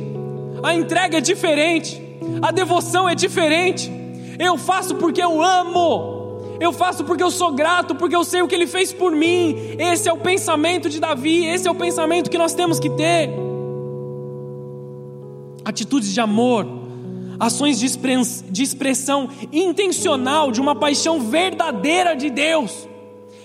[0.63, 2.03] a entrega é diferente,
[2.43, 3.91] a devoção é diferente.
[4.39, 8.49] Eu faço porque eu amo, eu faço porque eu sou grato, porque eu sei o
[8.49, 9.57] que ele fez por mim.
[9.79, 13.31] Esse é o pensamento de Davi, esse é o pensamento que nós temos que ter.
[15.65, 16.67] Atitudes de amor,
[17.39, 22.89] ações de expressão intencional de uma paixão verdadeira de Deus.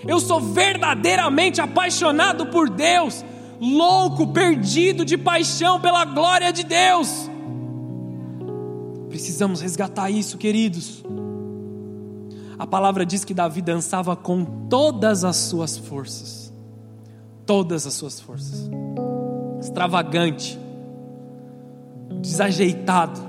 [0.06, 3.24] Eu sou verdadeiramente apaixonado por Deus.
[3.60, 7.30] louco, perdido de paixão pela glória de Deus.
[9.08, 11.04] Precisamos resgatar isso, queridos.
[12.58, 16.52] A palavra diz que Davi dançava com todas as suas forças.
[17.46, 18.68] Todas as suas forças.
[19.60, 20.58] Extravagante,
[22.20, 23.20] desajeitado,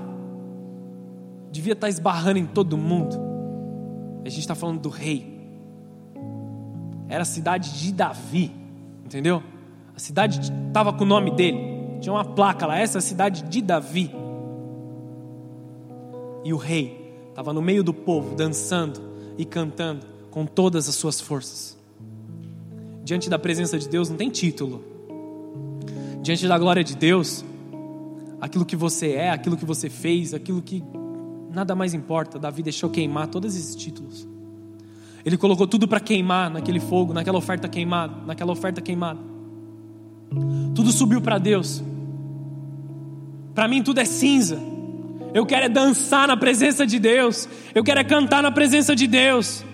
[1.50, 3.16] devia estar esbarrando em todo mundo.
[4.24, 5.35] A gente está falando do rei.
[7.08, 8.50] Era a cidade de Davi,
[9.04, 9.42] entendeu?
[9.94, 11.58] A cidade estava com o nome dele.
[12.00, 14.10] Tinha uma placa lá, essa é a cidade de Davi.
[16.44, 19.00] E o rei estava no meio do povo, dançando
[19.38, 21.76] e cantando com todas as suas forças.
[23.04, 24.84] Diante da presença de Deus não tem título.
[26.22, 27.44] Diante da glória de Deus,
[28.40, 30.82] aquilo que você é, aquilo que você fez, aquilo que
[31.50, 32.38] nada mais importa.
[32.38, 34.28] Davi deixou queimar todos esses títulos.
[35.26, 39.18] Ele colocou tudo para queimar naquele fogo, naquela oferta queimada, naquela oferta queimada.
[40.72, 41.82] Tudo subiu para Deus.
[43.52, 44.56] Para mim tudo é cinza.
[45.34, 47.48] Eu quero é dançar na presença de Deus.
[47.74, 49.64] Eu quero é cantar na presença de Deus.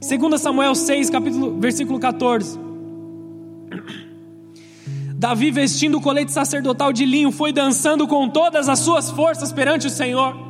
[0.00, 2.56] 2 Samuel 6, capítulo, versículo 14.
[5.18, 9.88] Davi, vestindo o colete sacerdotal de linho, foi dançando com todas as suas forças perante
[9.88, 10.45] o Senhor,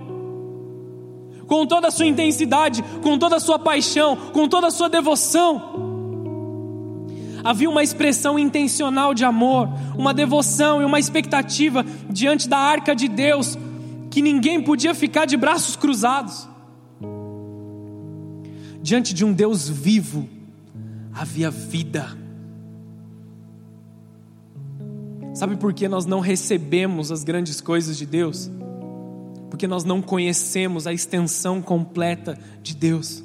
[1.46, 5.86] com toda a sua intensidade, com toda a sua paixão, com toda a sua devoção
[7.46, 13.06] havia uma expressão intencional de amor, uma devoção e uma expectativa diante da arca de
[13.06, 13.56] Deus,
[14.10, 16.48] que ninguém podia ficar de braços cruzados.
[18.82, 20.28] Diante de um Deus vivo,
[21.14, 22.16] havia vida.
[25.32, 28.50] Sabe por que nós não recebemos as grandes coisas de Deus?
[29.50, 33.24] Porque nós não conhecemos a extensão completa de Deus.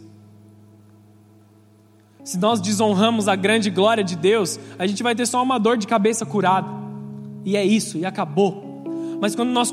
[2.23, 5.77] Se nós desonramos a grande glória de Deus, a gente vai ter só uma dor
[5.77, 6.67] de cabeça curada.
[7.43, 8.71] E é isso, e acabou.
[9.21, 9.71] Mas quando nós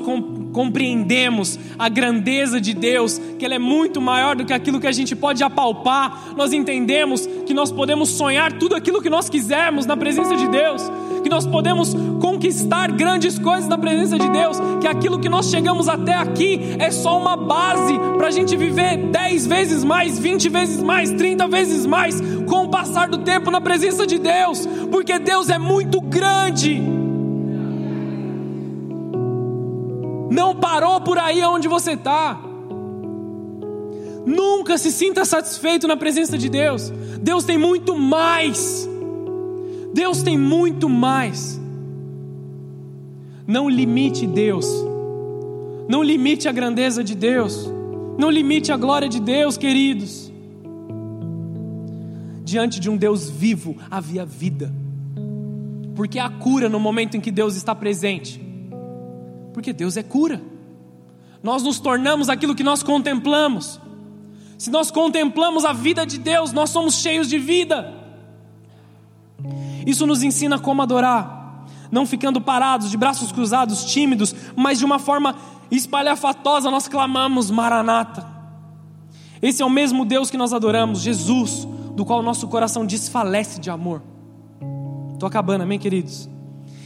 [0.53, 4.91] compreendemos a grandeza de Deus, que Ele é muito maior do que aquilo que a
[4.91, 9.97] gente pode apalpar, nós entendemos que nós podemos sonhar tudo aquilo que nós quisermos na
[9.97, 10.83] presença de Deus,
[11.29, 15.87] que nós podemos conquistar grandes coisas na presença de Deus, que aquilo que nós chegamos
[15.87, 20.81] até aqui é só uma base para a gente viver 10 vezes mais, 20 vezes
[20.81, 25.49] mais, 30 vezes mais, com o passar do tempo na presença de Deus, porque Deus
[25.49, 26.81] é muito grande.
[30.31, 32.39] Não parou por aí onde você está.
[34.25, 36.91] Nunca se sinta satisfeito na presença de Deus.
[37.21, 38.89] Deus tem muito mais.
[39.93, 41.59] Deus tem muito mais.
[43.45, 44.67] Não limite Deus.
[45.87, 47.67] Não limite a grandeza de Deus.
[48.17, 50.31] Não limite a glória de Deus, queridos.
[52.43, 54.71] Diante de um Deus vivo havia vida.
[55.95, 58.39] Porque há cura no momento em que Deus está presente.
[59.53, 60.41] Porque Deus é cura.
[61.41, 63.79] Nós nos tornamos aquilo que nós contemplamos.
[64.57, 67.93] Se nós contemplamos a vida de Deus, nós somos cheios de vida.
[69.85, 74.99] Isso nos ensina como adorar, não ficando parados, de braços cruzados, tímidos, mas de uma
[74.99, 75.35] forma
[75.71, 78.25] espalhafatosa nós clamamos: Maranata.
[79.41, 81.65] Esse é o mesmo Deus que nós adoramos, Jesus,
[81.95, 84.01] do qual nosso coração desfalece de amor.
[85.13, 86.29] Estou acabando, amém, queridos?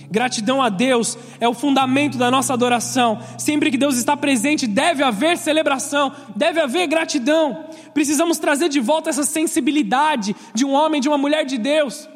[0.09, 3.19] Gratidão a Deus é o fundamento da nossa adoração.
[3.37, 7.65] Sempre que Deus está presente, deve haver celebração, deve haver gratidão.
[7.95, 12.07] Precisamos trazer de volta essa sensibilidade de um homem, de uma mulher de Deus.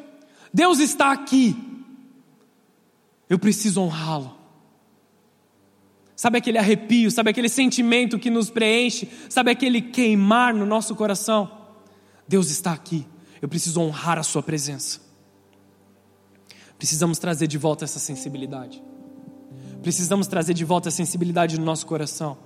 [0.52, 1.56] Deus está aqui.
[3.28, 4.36] Eu preciso honrá-lo.
[6.16, 11.48] Sabe aquele arrepio, sabe aquele sentimento que nos preenche, sabe aquele queimar no nosso coração?
[12.26, 13.06] Deus está aqui.
[13.40, 15.00] Eu preciso honrar a Sua presença.
[16.76, 18.82] Precisamos trazer de volta essa sensibilidade.
[19.82, 22.36] Precisamos trazer de volta a sensibilidade no nosso coração.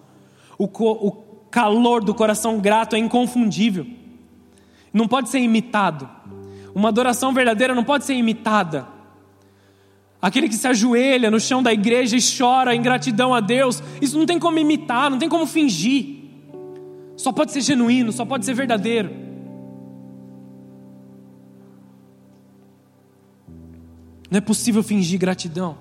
[0.59, 1.13] O, o
[1.51, 3.87] calor do coração grato é inconfundível.
[4.93, 6.09] Não pode ser imitado.
[6.75, 8.87] Uma adoração verdadeira não pode ser imitada.
[10.21, 14.17] Aquele que se ajoelha no chão da igreja e chora em gratidão a Deus, isso
[14.17, 16.23] não tem como imitar, não tem como fingir.
[17.17, 19.11] Só pode ser genuíno, só pode ser verdadeiro.
[24.31, 25.77] Não é possível fingir gratidão,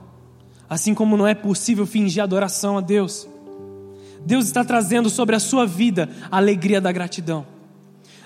[0.70, 3.28] assim como não é possível fingir adoração a Deus.
[4.26, 7.46] Deus está trazendo sobre a sua vida a alegria da gratidão.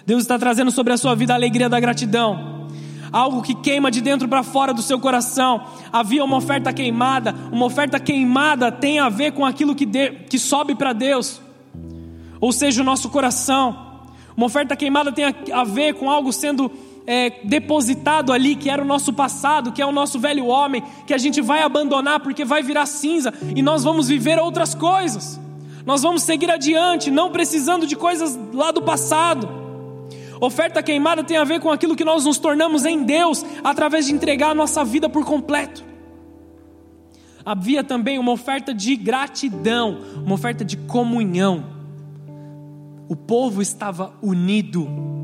[0.06, 2.68] Deus está trazendo sobre a sua vida a alegria da gratidão.
[3.12, 5.66] Algo que queima de dentro para fora do seu coração.
[5.92, 7.34] Havia uma oferta queimada.
[7.52, 11.42] Uma oferta queimada tem a ver com aquilo que, de, que sobe para Deus,
[12.40, 13.84] ou seja, o nosso coração.
[14.38, 16.70] Uma oferta queimada tem a, a ver com algo sendo
[17.08, 21.14] é, depositado ali, que era o nosso passado, que é o nosso velho homem, que
[21.14, 25.40] a gente vai abandonar porque vai virar cinza e nós vamos viver outras coisas.
[25.86, 29.65] Nós vamos seguir adiante, não precisando de coisas lá do passado.
[30.40, 34.14] Oferta queimada tem a ver com aquilo que nós nos tornamos em Deus através de
[34.14, 35.84] entregar a nossa vida por completo.
[37.46, 41.66] Havia também uma oferta de gratidão, uma oferta de comunhão.
[43.08, 45.16] O povo estava unido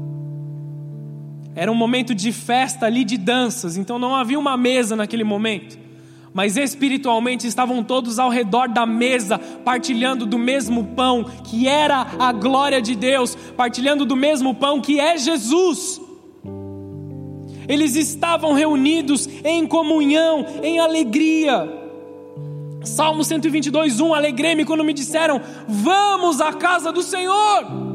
[1.55, 5.77] era um momento de festa ali, de danças, então não havia uma mesa naquele momento.
[6.33, 12.31] Mas espiritualmente estavam todos ao redor da mesa, partilhando do mesmo pão, que era a
[12.31, 15.99] glória de Deus, partilhando do mesmo pão, que é Jesus.
[17.67, 21.79] Eles estavam reunidos em comunhão, em alegria.
[22.83, 27.91] Salmo 122, 1: Alegrei-me quando me disseram, vamos à casa do Senhor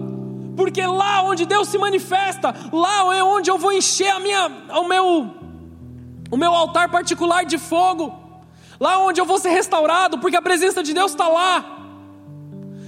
[0.56, 4.88] porque lá onde Deus se manifesta, lá é onde eu vou encher a minha, o
[4.88, 5.30] meu,
[6.30, 8.25] o meu altar particular de fogo,
[8.78, 11.72] lá onde eu vou ser restaurado, porque a presença de Deus está lá.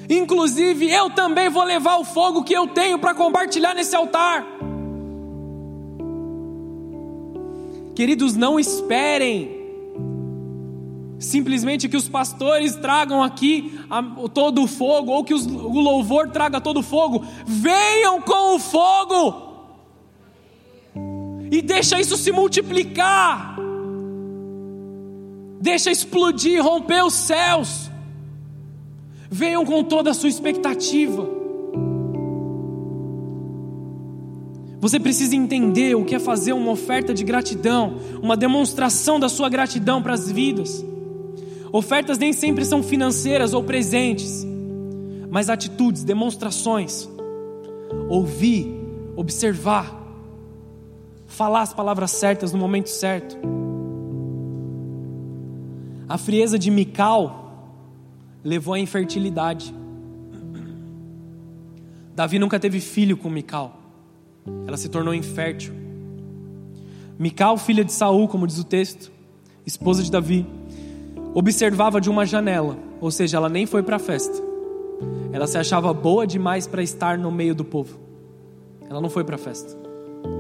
[0.09, 4.47] Inclusive, eu também vou levar o fogo que eu tenho para compartilhar nesse altar.
[7.95, 9.59] Queridos, não esperem
[11.18, 13.78] simplesmente que os pastores tragam aqui
[14.32, 18.59] todo o fogo, ou que os, o louvor traga todo o fogo, venham com o
[18.59, 19.49] fogo,
[21.51, 23.57] e deixa isso se multiplicar,
[25.61, 27.90] deixa explodir, romper os céus,
[29.30, 31.38] venham com toda a sua expectativa.
[34.80, 39.48] Você precisa entender o que é fazer uma oferta de gratidão, uma demonstração da sua
[39.48, 40.84] gratidão para as vidas.
[41.72, 44.46] Ofertas nem sempre são financeiras ou presentes,
[45.30, 47.09] mas atitudes, demonstrações.
[48.09, 48.72] Ouvir,
[49.16, 49.94] observar,
[51.26, 53.36] falar as palavras certas no momento certo.
[56.09, 57.74] A frieza de Mical
[58.42, 59.74] levou à infertilidade.
[62.14, 63.78] Davi nunca teve filho com Mical.
[64.66, 65.74] Ela se tornou infértil.
[67.18, 69.12] Mical, filha de Saul, como diz o texto,
[69.66, 70.46] esposa de Davi,
[71.34, 74.42] observava de uma janela, ou seja, ela nem foi para a festa.
[75.30, 77.98] Ela se achava boa demais para estar no meio do povo.
[78.88, 79.76] Ela não foi para a festa.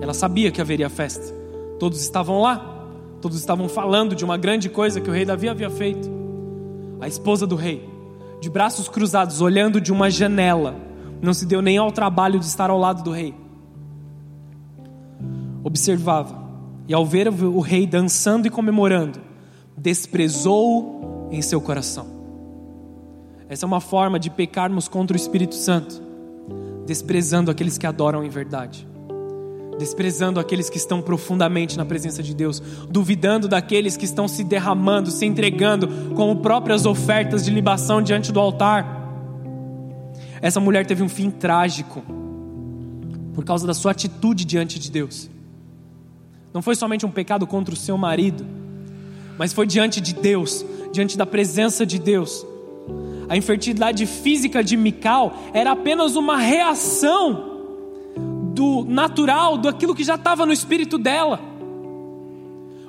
[0.00, 1.34] Ela sabia que haveria festa.
[1.78, 2.77] Todos estavam lá,
[3.20, 6.08] todos estavam falando de uma grande coisa que o rei Davi havia feito.
[7.00, 7.88] A esposa do rei,
[8.40, 10.74] de braços cruzados, olhando de uma janela,
[11.20, 13.34] não se deu nem ao trabalho de estar ao lado do rei.
[15.64, 16.48] Observava,
[16.86, 19.20] e ao ver o rei dançando e comemorando,
[19.76, 22.06] desprezou em seu coração.
[23.48, 26.02] Essa é uma forma de pecarmos contra o Espírito Santo,
[26.86, 28.86] desprezando aqueles que adoram em verdade,
[29.78, 32.60] desprezando aqueles que estão profundamente na presença de Deus,
[32.90, 38.40] duvidando daqueles que estão se derramando, se entregando como próprias ofertas de libação diante do
[38.40, 38.96] altar.
[40.42, 42.02] Essa mulher teve um fim trágico
[43.34, 45.30] por causa da sua atitude diante de Deus.
[46.52, 48.44] Não foi somente um pecado contra o seu marido,
[49.38, 52.44] mas foi diante de Deus, diante da presença de Deus.
[53.28, 57.47] A infertilidade física de Mical era apenas uma reação
[58.58, 61.40] do natural, daquilo que já estava no espírito dela.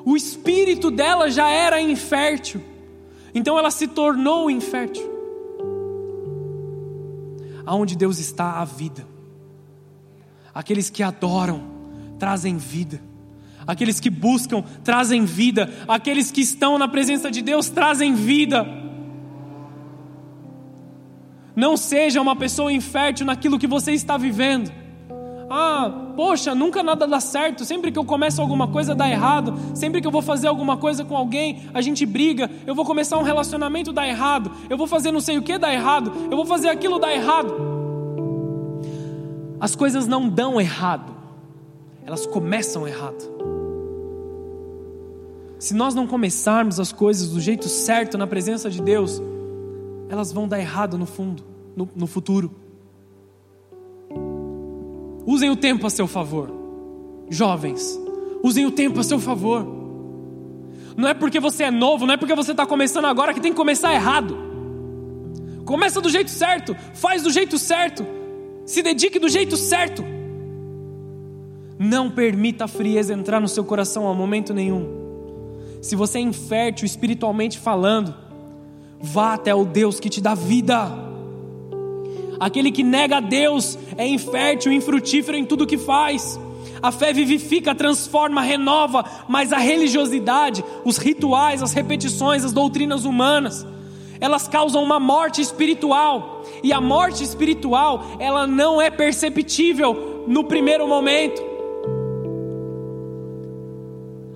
[0.03, 2.63] O espírito dela já era infértil,
[3.35, 5.07] então ela se tornou infértil.
[7.67, 9.05] Aonde Deus está, a vida.
[10.51, 11.61] Aqueles que adoram
[12.17, 12.99] trazem vida.
[13.67, 18.65] Aqueles que buscam trazem vida, aqueles que estão na presença de Deus trazem vida.
[21.55, 24.78] Não seja uma pessoa infértil naquilo que você está vivendo.
[25.49, 27.65] Ah, poxa, nunca nada dá certo.
[27.65, 29.53] Sempre que eu começo alguma coisa dá errado.
[29.73, 32.49] Sempre que eu vou fazer alguma coisa com alguém, a gente briga.
[32.67, 34.51] Eu vou começar um relacionamento dá errado.
[34.69, 36.11] Eu vou fazer não sei o que dá errado.
[36.29, 37.53] Eu vou fazer aquilo dá errado.
[39.59, 41.11] As coisas não dão errado.
[42.05, 43.39] Elas começam errado.
[45.57, 49.21] Se nós não começarmos as coisas do jeito certo na presença de Deus,
[50.07, 51.43] elas vão dar errado no fundo,
[51.75, 52.55] no, no futuro.
[55.29, 56.51] Usem o tempo a seu favor,
[57.29, 57.99] jovens.
[58.43, 59.65] Usem o tempo a seu favor.
[60.97, 63.51] Não é porque você é novo, não é porque você está começando agora que tem
[63.51, 64.35] que começar errado.
[65.65, 68.05] Começa do jeito certo, faz do jeito certo,
[68.65, 70.03] se dedique do jeito certo.
[71.77, 74.99] Não permita a frieza entrar no seu coração a momento nenhum
[75.81, 78.13] se você é infértil espiritualmente falando,
[78.99, 81.08] vá até o Deus que te dá vida.
[82.39, 86.39] Aquele que nega a Deus é infértil infrutífero em tudo que faz.
[86.81, 93.67] A fé vivifica, transforma, renova, mas a religiosidade, os rituais, as repetições, as doutrinas humanas,
[94.21, 96.43] elas causam uma morte espiritual.
[96.63, 101.41] E a morte espiritual, ela não é perceptível no primeiro momento.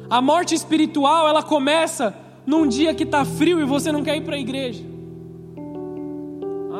[0.09, 4.21] A morte espiritual, ela começa num dia que está frio e você não quer ir
[4.21, 4.92] para a igreja.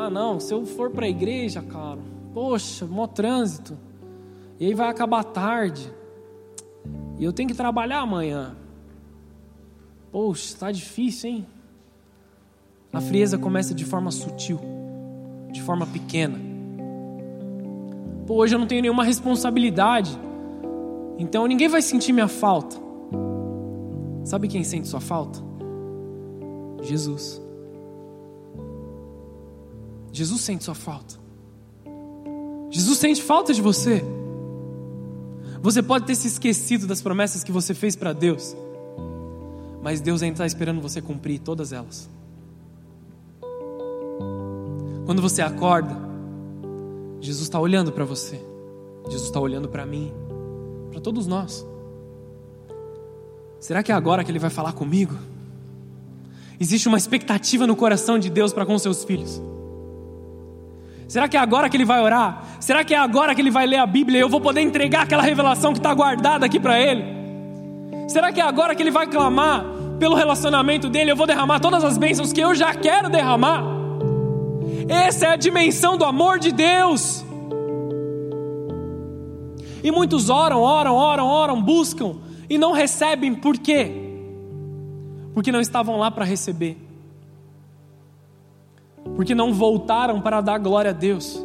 [0.03, 1.99] Ah, não, se eu for para a igreja, cara,
[2.33, 3.77] poxa, mó trânsito.
[4.59, 5.89] E aí vai acabar tarde.
[7.17, 8.53] E eu tenho que trabalhar amanhã.
[10.11, 11.47] Poxa, está difícil, hein?
[12.91, 14.59] A frieza começa de forma sutil,
[15.53, 16.37] de forma pequena.
[18.27, 20.19] Pô, hoje eu não tenho nenhuma responsabilidade.
[21.17, 22.75] Então ninguém vai sentir minha falta.
[24.25, 25.39] Sabe quem sente sua falta?
[26.81, 27.42] Jesus.
[30.13, 31.15] Jesus sente sua falta.
[32.69, 34.03] Jesus sente falta de você.
[35.59, 38.55] Você pode ter se esquecido das promessas que você fez para Deus,
[39.81, 42.09] mas Deus ainda está esperando você cumprir todas elas.
[45.05, 45.95] Quando você acorda,
[47.19, 48.39] Jesus está olhando para você,
[49.05, 50.13] Jesus está olhando para mim,
[50.91, 51.65] para todos nós.
[53.59, 55.17] Será que é agora que Ele vai falar comigo?
[56.59, 59.41] Existe uma expectativa no coração de Deus para com seus filhos.
[61.13, 62.43] Será que é agora que ele vai orar?
[62.59, 65.03] Será que é agora que ele vai ler a Bíblia e eu vou poder entregar
[65.03, 67.05] aquela revelação que está guardada aqui para ele?
[68.07, 69.63] Será que é agora que ele vai clamar
[69.99, 71.11] pelo relacionamento dele?
[71.11, 73.63] Eu vou derramar todas as bênçãos que eu já quero derramar.
[74.89, 77.23] Essa é a dimensão do amor de Deus.
[79.83, 82.15] E muitos oram, oram, oram, oram, buscam
[82.49, 83.91] e não recebem, por quê?
[85.35, 86.82] Porque não estavam lá para receber
[89.15, 91.43] porque não voltaram para dar glória a Deus.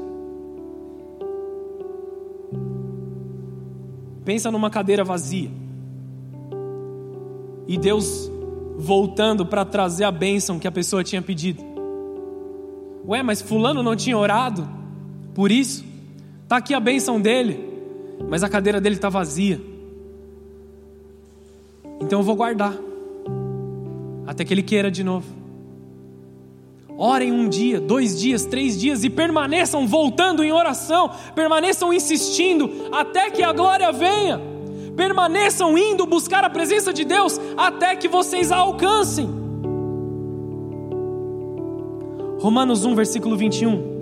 [4.25, 5.51] Pensa numa cadeira vazia.
[7.67, 8.31] E Deus
[8.77, 11.63] voltando para trazer a bênção que a pessoa tinha pedido.
[13.07, 14.69] Ué, mas fulano não tinha orado?
[15.35, 15.85] Por isso,
[16.47, 17.59] tá aqui a bênção dele,
[18.29, 19.61] mas a cadeira dele está vazia.
[22.01, 22.77] Então eu vou guardar
[24.27, 25.38] até que ele queira de novo.
[27.01, 33.31] Orem um dia, dois dias, três dias e permaneçam voltando em oração, permaneçam insistindo até
[33.31, 34.41] que a glória venha.
[34.97, 39.31] Permaneçam indo buscar a presença de Deus até que vocês a alcancem.
[42.41, 43.97] Romanos 1, versículo 21.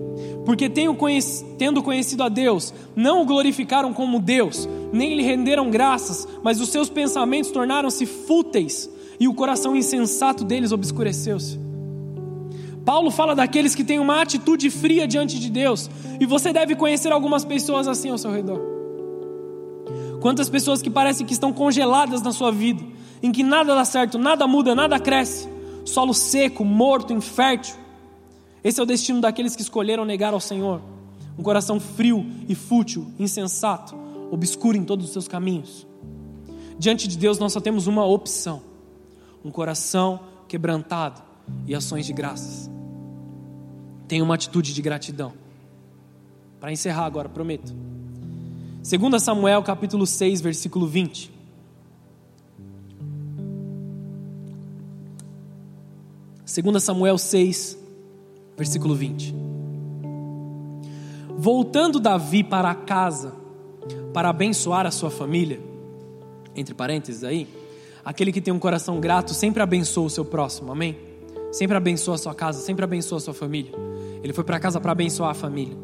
[0.47, 6.63] Porque tendo conhecido a Deus, não o glorificaram como Deus, nem lhe renderam graças, mas
[6.63, 8.89] os seus pensamentos tornaram-se fúteis
[9.21, 11.66] e o coração insensato deles obscureceu-se.
[12.87, 17.11] Paulo fala daqueles que têm uma atitude fria diante de Deus, e você deve conhecer
[17.11, 18.61] algumas pessoas assim ao seu redor.
[20.21, 22.85] Quantas pessoas que parecem que estão congeladas na sua vida,
[23.21, 25.49] em que nada dá certo, nada muda, nada cresce,
[25.85, 27.75] solo seco, morto, infértil.
[28.63, 30.81] Esse é o destino daqueles que escolheram negar ao Senhor.
[31.37, 33.97] Um coração frio e fútil, insensato,
[34.31, 35.85] obscuro em todos os seus caminhos.
[36.79, 38.63] Diante de Deus nós só temos uma opção:
[39.45, 41.21] um coração quebrantado
[41.67, 42.76] e ações de graças.
[44.09, 45.33] Tenha uma atitude de gratidão.
[46.61, 47.75] Para encerrar agora, prometo.
[48.83, 51.33] 2 Samuel capítulo 6, versículo 20.
[56.45, 57.77] Segunda Samuel 6,
[58.57, 59.35] versículo 20.
[61.37, 63.35] Voltando Davi para a casa
[64.15, 65.61] para abençoar a sua família,
[66.55, 67.47] entre parênteses aí,
[68.05, 70.97] aquele que tem um coração grato sempre abençoa o seu próximo, amém?
[71.53, 73.73] Sempre abençoa a sua casa, sempre abençoa a sua família.
[74.23, 75.77] Ele foi para casa para abençoar a família.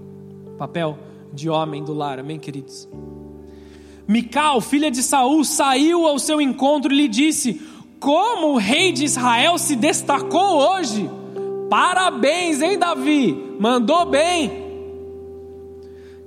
[0.59, 0.99] Papel
[1.33, 2.89] de homem do lar, amém, queridos?
[4.07, 7.61] Mical, filha de Saul, saiu ao seu encontro e lhe disse:
[8.01, 11.09] Como o rei de Israel se destacou hoje!
[11.71, 13.57] Parabéns, hein, Davi?
[13.59, 14.61] Mandou bem.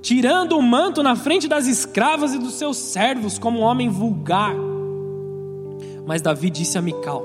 [0.02, 4.56] Tirando o manto na frente das escravas e dos seus servos, como um homem vulgar.
[6.06, 7.24] Mas Davi disse a Mical: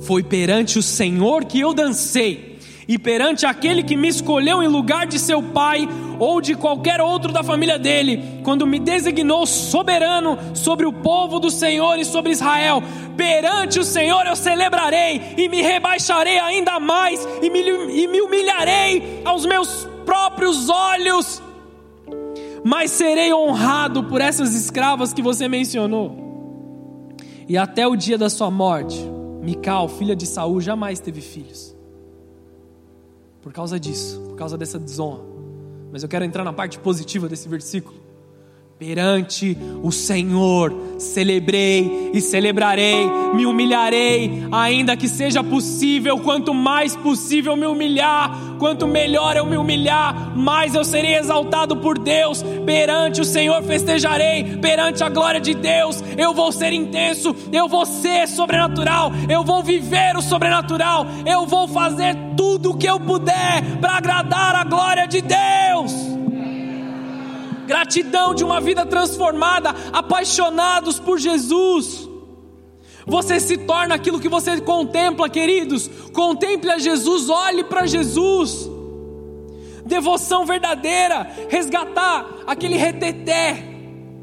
[0.00, 2.51] Foi perante o Senhor que eu dancei
[2.86, 5.88] e perante aquele que me escolheu em lugar de seu pai
[6.18, 11.50] ou de qualquer outro da família dele, quando me designou soberano sobre o povo do
[11.50, 12.82] Senhor e sobre Israel,
[13.16, 19.22] perante o Senhor eu celebrarei e me rebaixarei ainda mais e me, e me humilharei
[19.24, 21.42] aos meus próprios olhos,
[22.64, 26.20] mas serei honrado por essas escravas que você mencionou.
[27.48, 28.98] E até o dia da sua morte,
[29.42, 31.71] Mical, filha de Saul, jamais teve filhos
[33.42, 35.24] por causa disso, por causa dessa desonra.
[35.92, 38.01] Mas eu quero entrar na parte positiva desse versículo.
[38.82, 40.96] Perante o Senhor.
[40.98, 48.86] Celebrei e celebrarei, me humilharei, ainda que seja possível, quanto mais possível me humilhar, quanto
[48.86, 55.02] melhor eu me humilhar, mais eu serei exaltado por Deus, perante o Senhor festejarei, perante
[55.02, 60.16] a glória de Deus, eu vou ser intenso, eu vou ser sobrenatural, eu vou viver
[60.16, 65.20] o sobrenatural, eu vou fazer tudo o que eu puder para agradar a glória de
[65.20, 66.21] Deus
[67.66, 72.08] gratidão de uma vida transformada, apaixonados por Jesus.
[73.06, 75.88] Você se torna aquilo que você contempla, queridos.
[76.12, 78.70] Contemple a Jesus, olhe para Jesus.
[79.84, 83.64] Devoção verdadeira, resgatar aquele reteté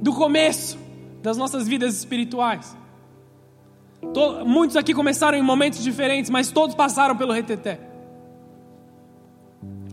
[0.02, 0.78] do começo
[1.22, 2.78] das nossas vidas espirituais.
[4.46, 7.80] Muitos aqui começaram em momentos diferentes, mas todos passaram pelo reteté.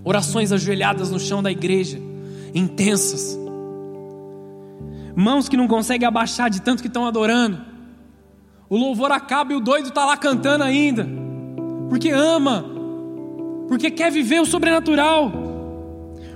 [0.04, 2.00] Orações ajoelhadas no chão da igreja,
[2.56, 3.46] intensas
[5.16, 7.58] mãos que não conseguem abaixar de tanto que estão adorando.
[8.68, 11.08] O louvor acaba e o doido está lá cantando ainda,
[11.88, 12.64] porque ama,
[13.66, 15.32] porque quer viver o sobrenatural.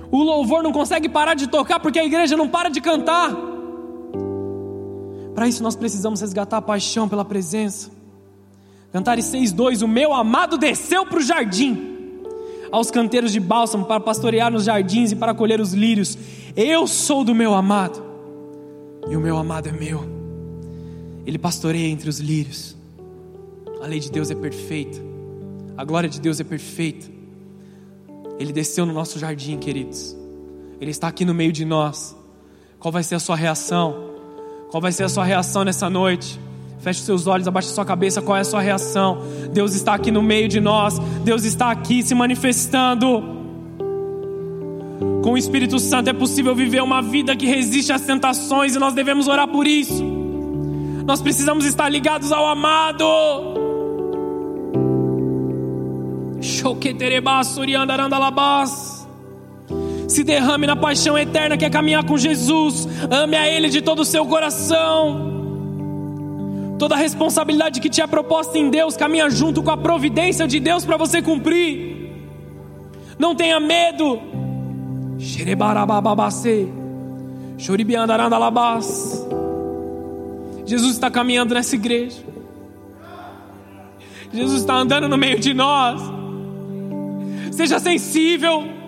[0.09, 3.31] O louvor não consegue parar de tocar porque a igreja não para de cantar.
[5.35, 7.91] Para isso nós precisamos resgatar a paixão pela presença.
[8.91, 11.90] Cantares 6:2 O meu amado desceu para o jardim
[12.71, 16.17] aos canteiros de bálsamo para pastorear nos jardins e para colher os lírios.
[16.55, 18.01] Eu sou do meu amado
[19.09, 20.03] e o meu amado é meu.
[21.25, 22.75] Ele pastoreia entre os lírios.
[23.81, 24.99] A lei de Deus é perfeita.
[25.77, 27.07] A glória de Deus é perfeita.
[28.39, 30.15] Ele desceu no nosso jardim, queridos.
[30.79, 32.15] Ele está aqui no meio de nós.
[32.79, 34.09] Qual vai ser a sua reação?
[34.71, 36.39] Qual vai ser a sua reação nessa noite?
[36.81, 38.21] Feche seus olhos, abaixe sua cabeça.
[38.21, 39.19] Qual é a sua reação?
[39.53, 40.97] Deus está aqui no meio de nós.
[41.23, 43.39] Deus está aqui se manifestando.
[45.23, 48.95] Com o Espírito Santo é possível viver uma vida que resiste às tentações e nós
[48.95, 50.03] devemos orar por isso.
[51.05, 53.05] Nós precisamos estar ligados ao amado.
[60.07, 62.87] Se derrame na paixão eterna que é caminhar com Jesus.
[63.11, 65.40] Ame a Ele de todo o seu coração.
[66.81, 70.59] Toda a responsabilidade que te é proposta em Deus caminha junto com a providência de
[70.59, 72.11] Deus para você cumprir.
[73.19, 74.19] Não tenha medo.
[80.65, 82.17] Jesus está caminhando nessa igreja.
[84.33, 86.01] Jesus está andando no meio de nós.
[87.51, 88.80] Seja sensível.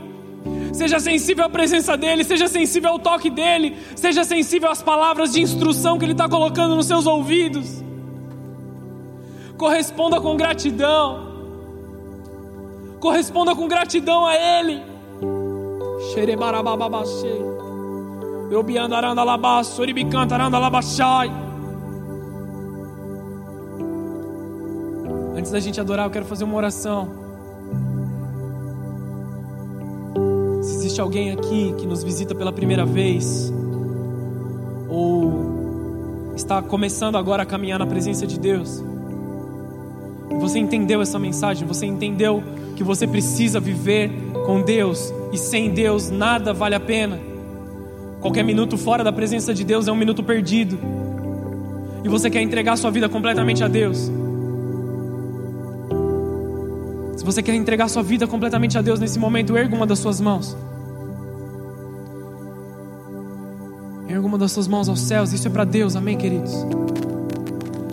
[0.74, 5.40] Seja sensível à presença dEle, seja sensível ao toque dEle, seja sensível às palavras de
[5.40, 7.84] instrução que Ele está colocando nos seus ouvidos.
[9.56, 11.32] Corresponda com gratidão.
[13.00, 14.82] Corresponda com gratidão a Ele.
[25.38, 27.23] Antes da gente adorar, eu quero fazer uma oração.
[30.64, 33.53] Se existe alguém aqui que nos visita pela primeira vez,
[34.88, 38.81] ou está começando agora a caminhar na presença de Deus,
[40.40, 42.41] você entendeu essa mensagem, você entendeu
[42.77, 44.10] que você precisa viver
[44.45, 47.19] com Deus e sem Deus nada vale a pena.
[48.22, 50.80] Qualquer minuto fora da presença de Deus é um minuto perdido.
[52.06, 54.10] E você quer entregar sua vida completamente a Deus.
[57.24, 60.20] Se você quer entregar sua vida completamente a Deus nesse momento, erga uma das suas
[60.20, 60.58] mãos.
[64.10, 65.32] Erga uma das suas mãos aos céus.
[65.32, 66.52] Isso é para Deus, amém, queridos?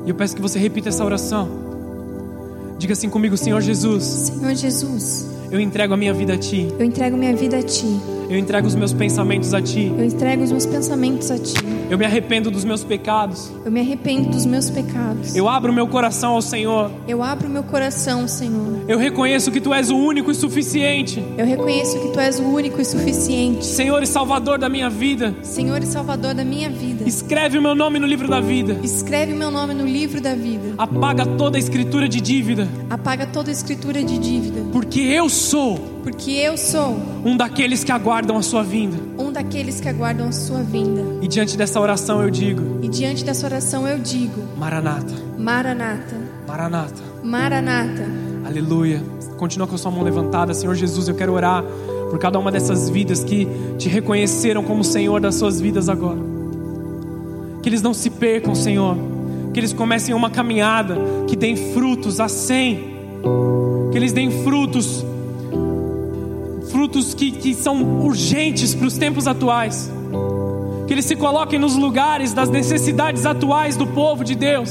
[0.05, 1.48] E eu peço que você repita essa oração.
[2.77, 4.02] Diga assim comigo, Senhor Jesus.
[4.02, 5.31] Senhor Jesus.
[5.48, 6.66] Eu entrego a minha vida a ti.
[6.77, 8.01] Eu entrego minha vida a ti.
[8.31, 9.93] Eu entrego os meus pensamentos a ti.
[9.98, 11.57] Eu entrego os meus pensamentos a ti.
[11.90, 13.51] Eu me arrependo dos meus pecados.
[13.65, 15.35] Eu me arrependo dos meus pecados.
[15.35, 16.93] Eu abro meu coração ao Senhor.
[17.09, 18.85] Eu abro meu coração, Senhor.
[18.86, 21.20] Eu reconheço que tu és o único e suficiente.
[21.36, 23.66] Eu reconheço que tu és o único e suficiente.
[23.66, 25.35] Senhor e Salvador da minha vida.
[25.43, 27.02] Senhor e Salvador da minha vida.
[27.09, 28.78] Escreve o meu nome no livro da vida.
[28.81, 30.74] Escreve o meu nome no livro da vida.
[30.78, 32.69] Apaga toda a escritura de dívida.
[32.89, 34.61] Apaga toda a escritura de dívida.
[34.70, 38.97] Porque eu sou porque eu sou um daqueles que aguardam a sua vinda.
[39.18, 41.02] Um daqueles que aguardam a sua vinda.
[41.22, 42.81] E diante dessa oração eu digo.
[42.82, 44.43] E diante dessa oração eu digo.
[44.56, 45.14] Maranata.
[45.39, 46.16] Maranata.
[46.47, 47.02] Maranata.
[47.22, 48.06] Maranata.
[48.47, 49.02] Aleluia.
[49.36, 51.64] Continua com a sua mão levantada, Senhor Jesus, eu quero orar
[52.10, 53.47] por cada uma dessas vidas que
[53.78, 56.18] te reconheceram como Senhor das suas vidas agora.
[57.62, 58.97] Que eles não se percam, Senhor.
[59.52, 60.97] Que eles comecem uma caminhada
[61.27, 62.97] que tem frutos a cem.
[63.93, 65.05] Que eles deem frutos
[66.81, 69.93] frutos que, que são urgentes para os tempos atuais.
[70.86, 74.70] que eles se coloquem nos lugares das necessidades atuais do povo de Deus.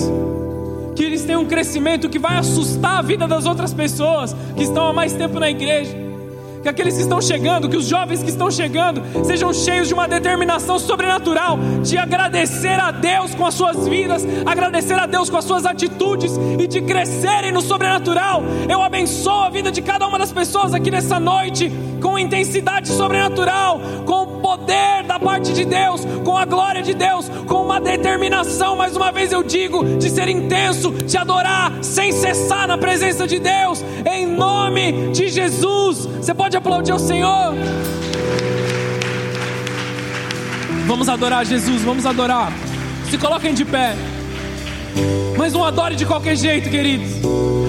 [0.95, 4.87] Que eles tenham um crescimento que vai assustar a vida das outras pessoas que estão
[4.87, 6.09] há mais tempo na igreja
[6.61, 10.07] que aqueles que estão chegando, que os jovens que estão chegando, sejam cheios de uma
[10.07, 15.45] determinação sobrenatural de agradecer a Deus com as suas vidas, agradecer a Deus com as
[15.45, 18.43] suas atitudes e de crescerem no sobrenatural.
[18.69, 23.79] Eu abençoo a vida de cada uma das pessoas aqui nessa noite com intensidade sobrenatural,
[24.05, 28.75] com o poder da parte de Deus, com a glória de Deus, com uma determinação,
[28.75, 33.39] mais uma vez eu digo, de ser intenso, de adorar sem cessar na presença de
[33.39, 36.05] Deus, em nome de Jesus.
[36.05, 37.53] Você pode aplaudir ao Senhor?
[40.85, 42.51] Vamos adorar Jesus, vamos adorar.
[43.09, 43.95] Se coloquem de pé.
[45.37, 47.11] Mas não adore de qualquer jeito, queridos.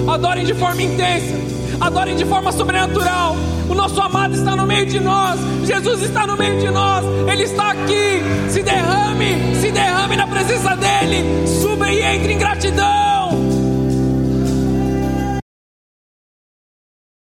[0.07, 1.35] Adorem de forma intensa.
[1.79, 3.35] Adorem de forma sobrenatural.
[3.71, 5.39] O nosso amado está no meio de nós.
[5.65, 7.05] Jesus está no meio de nós.
[7.31, 8.21] Ele está aqui.
[8.49, 11.47] Se derrame, se derrame na presença dele.
[11.47, 13.20] Suba e entre em gratidão.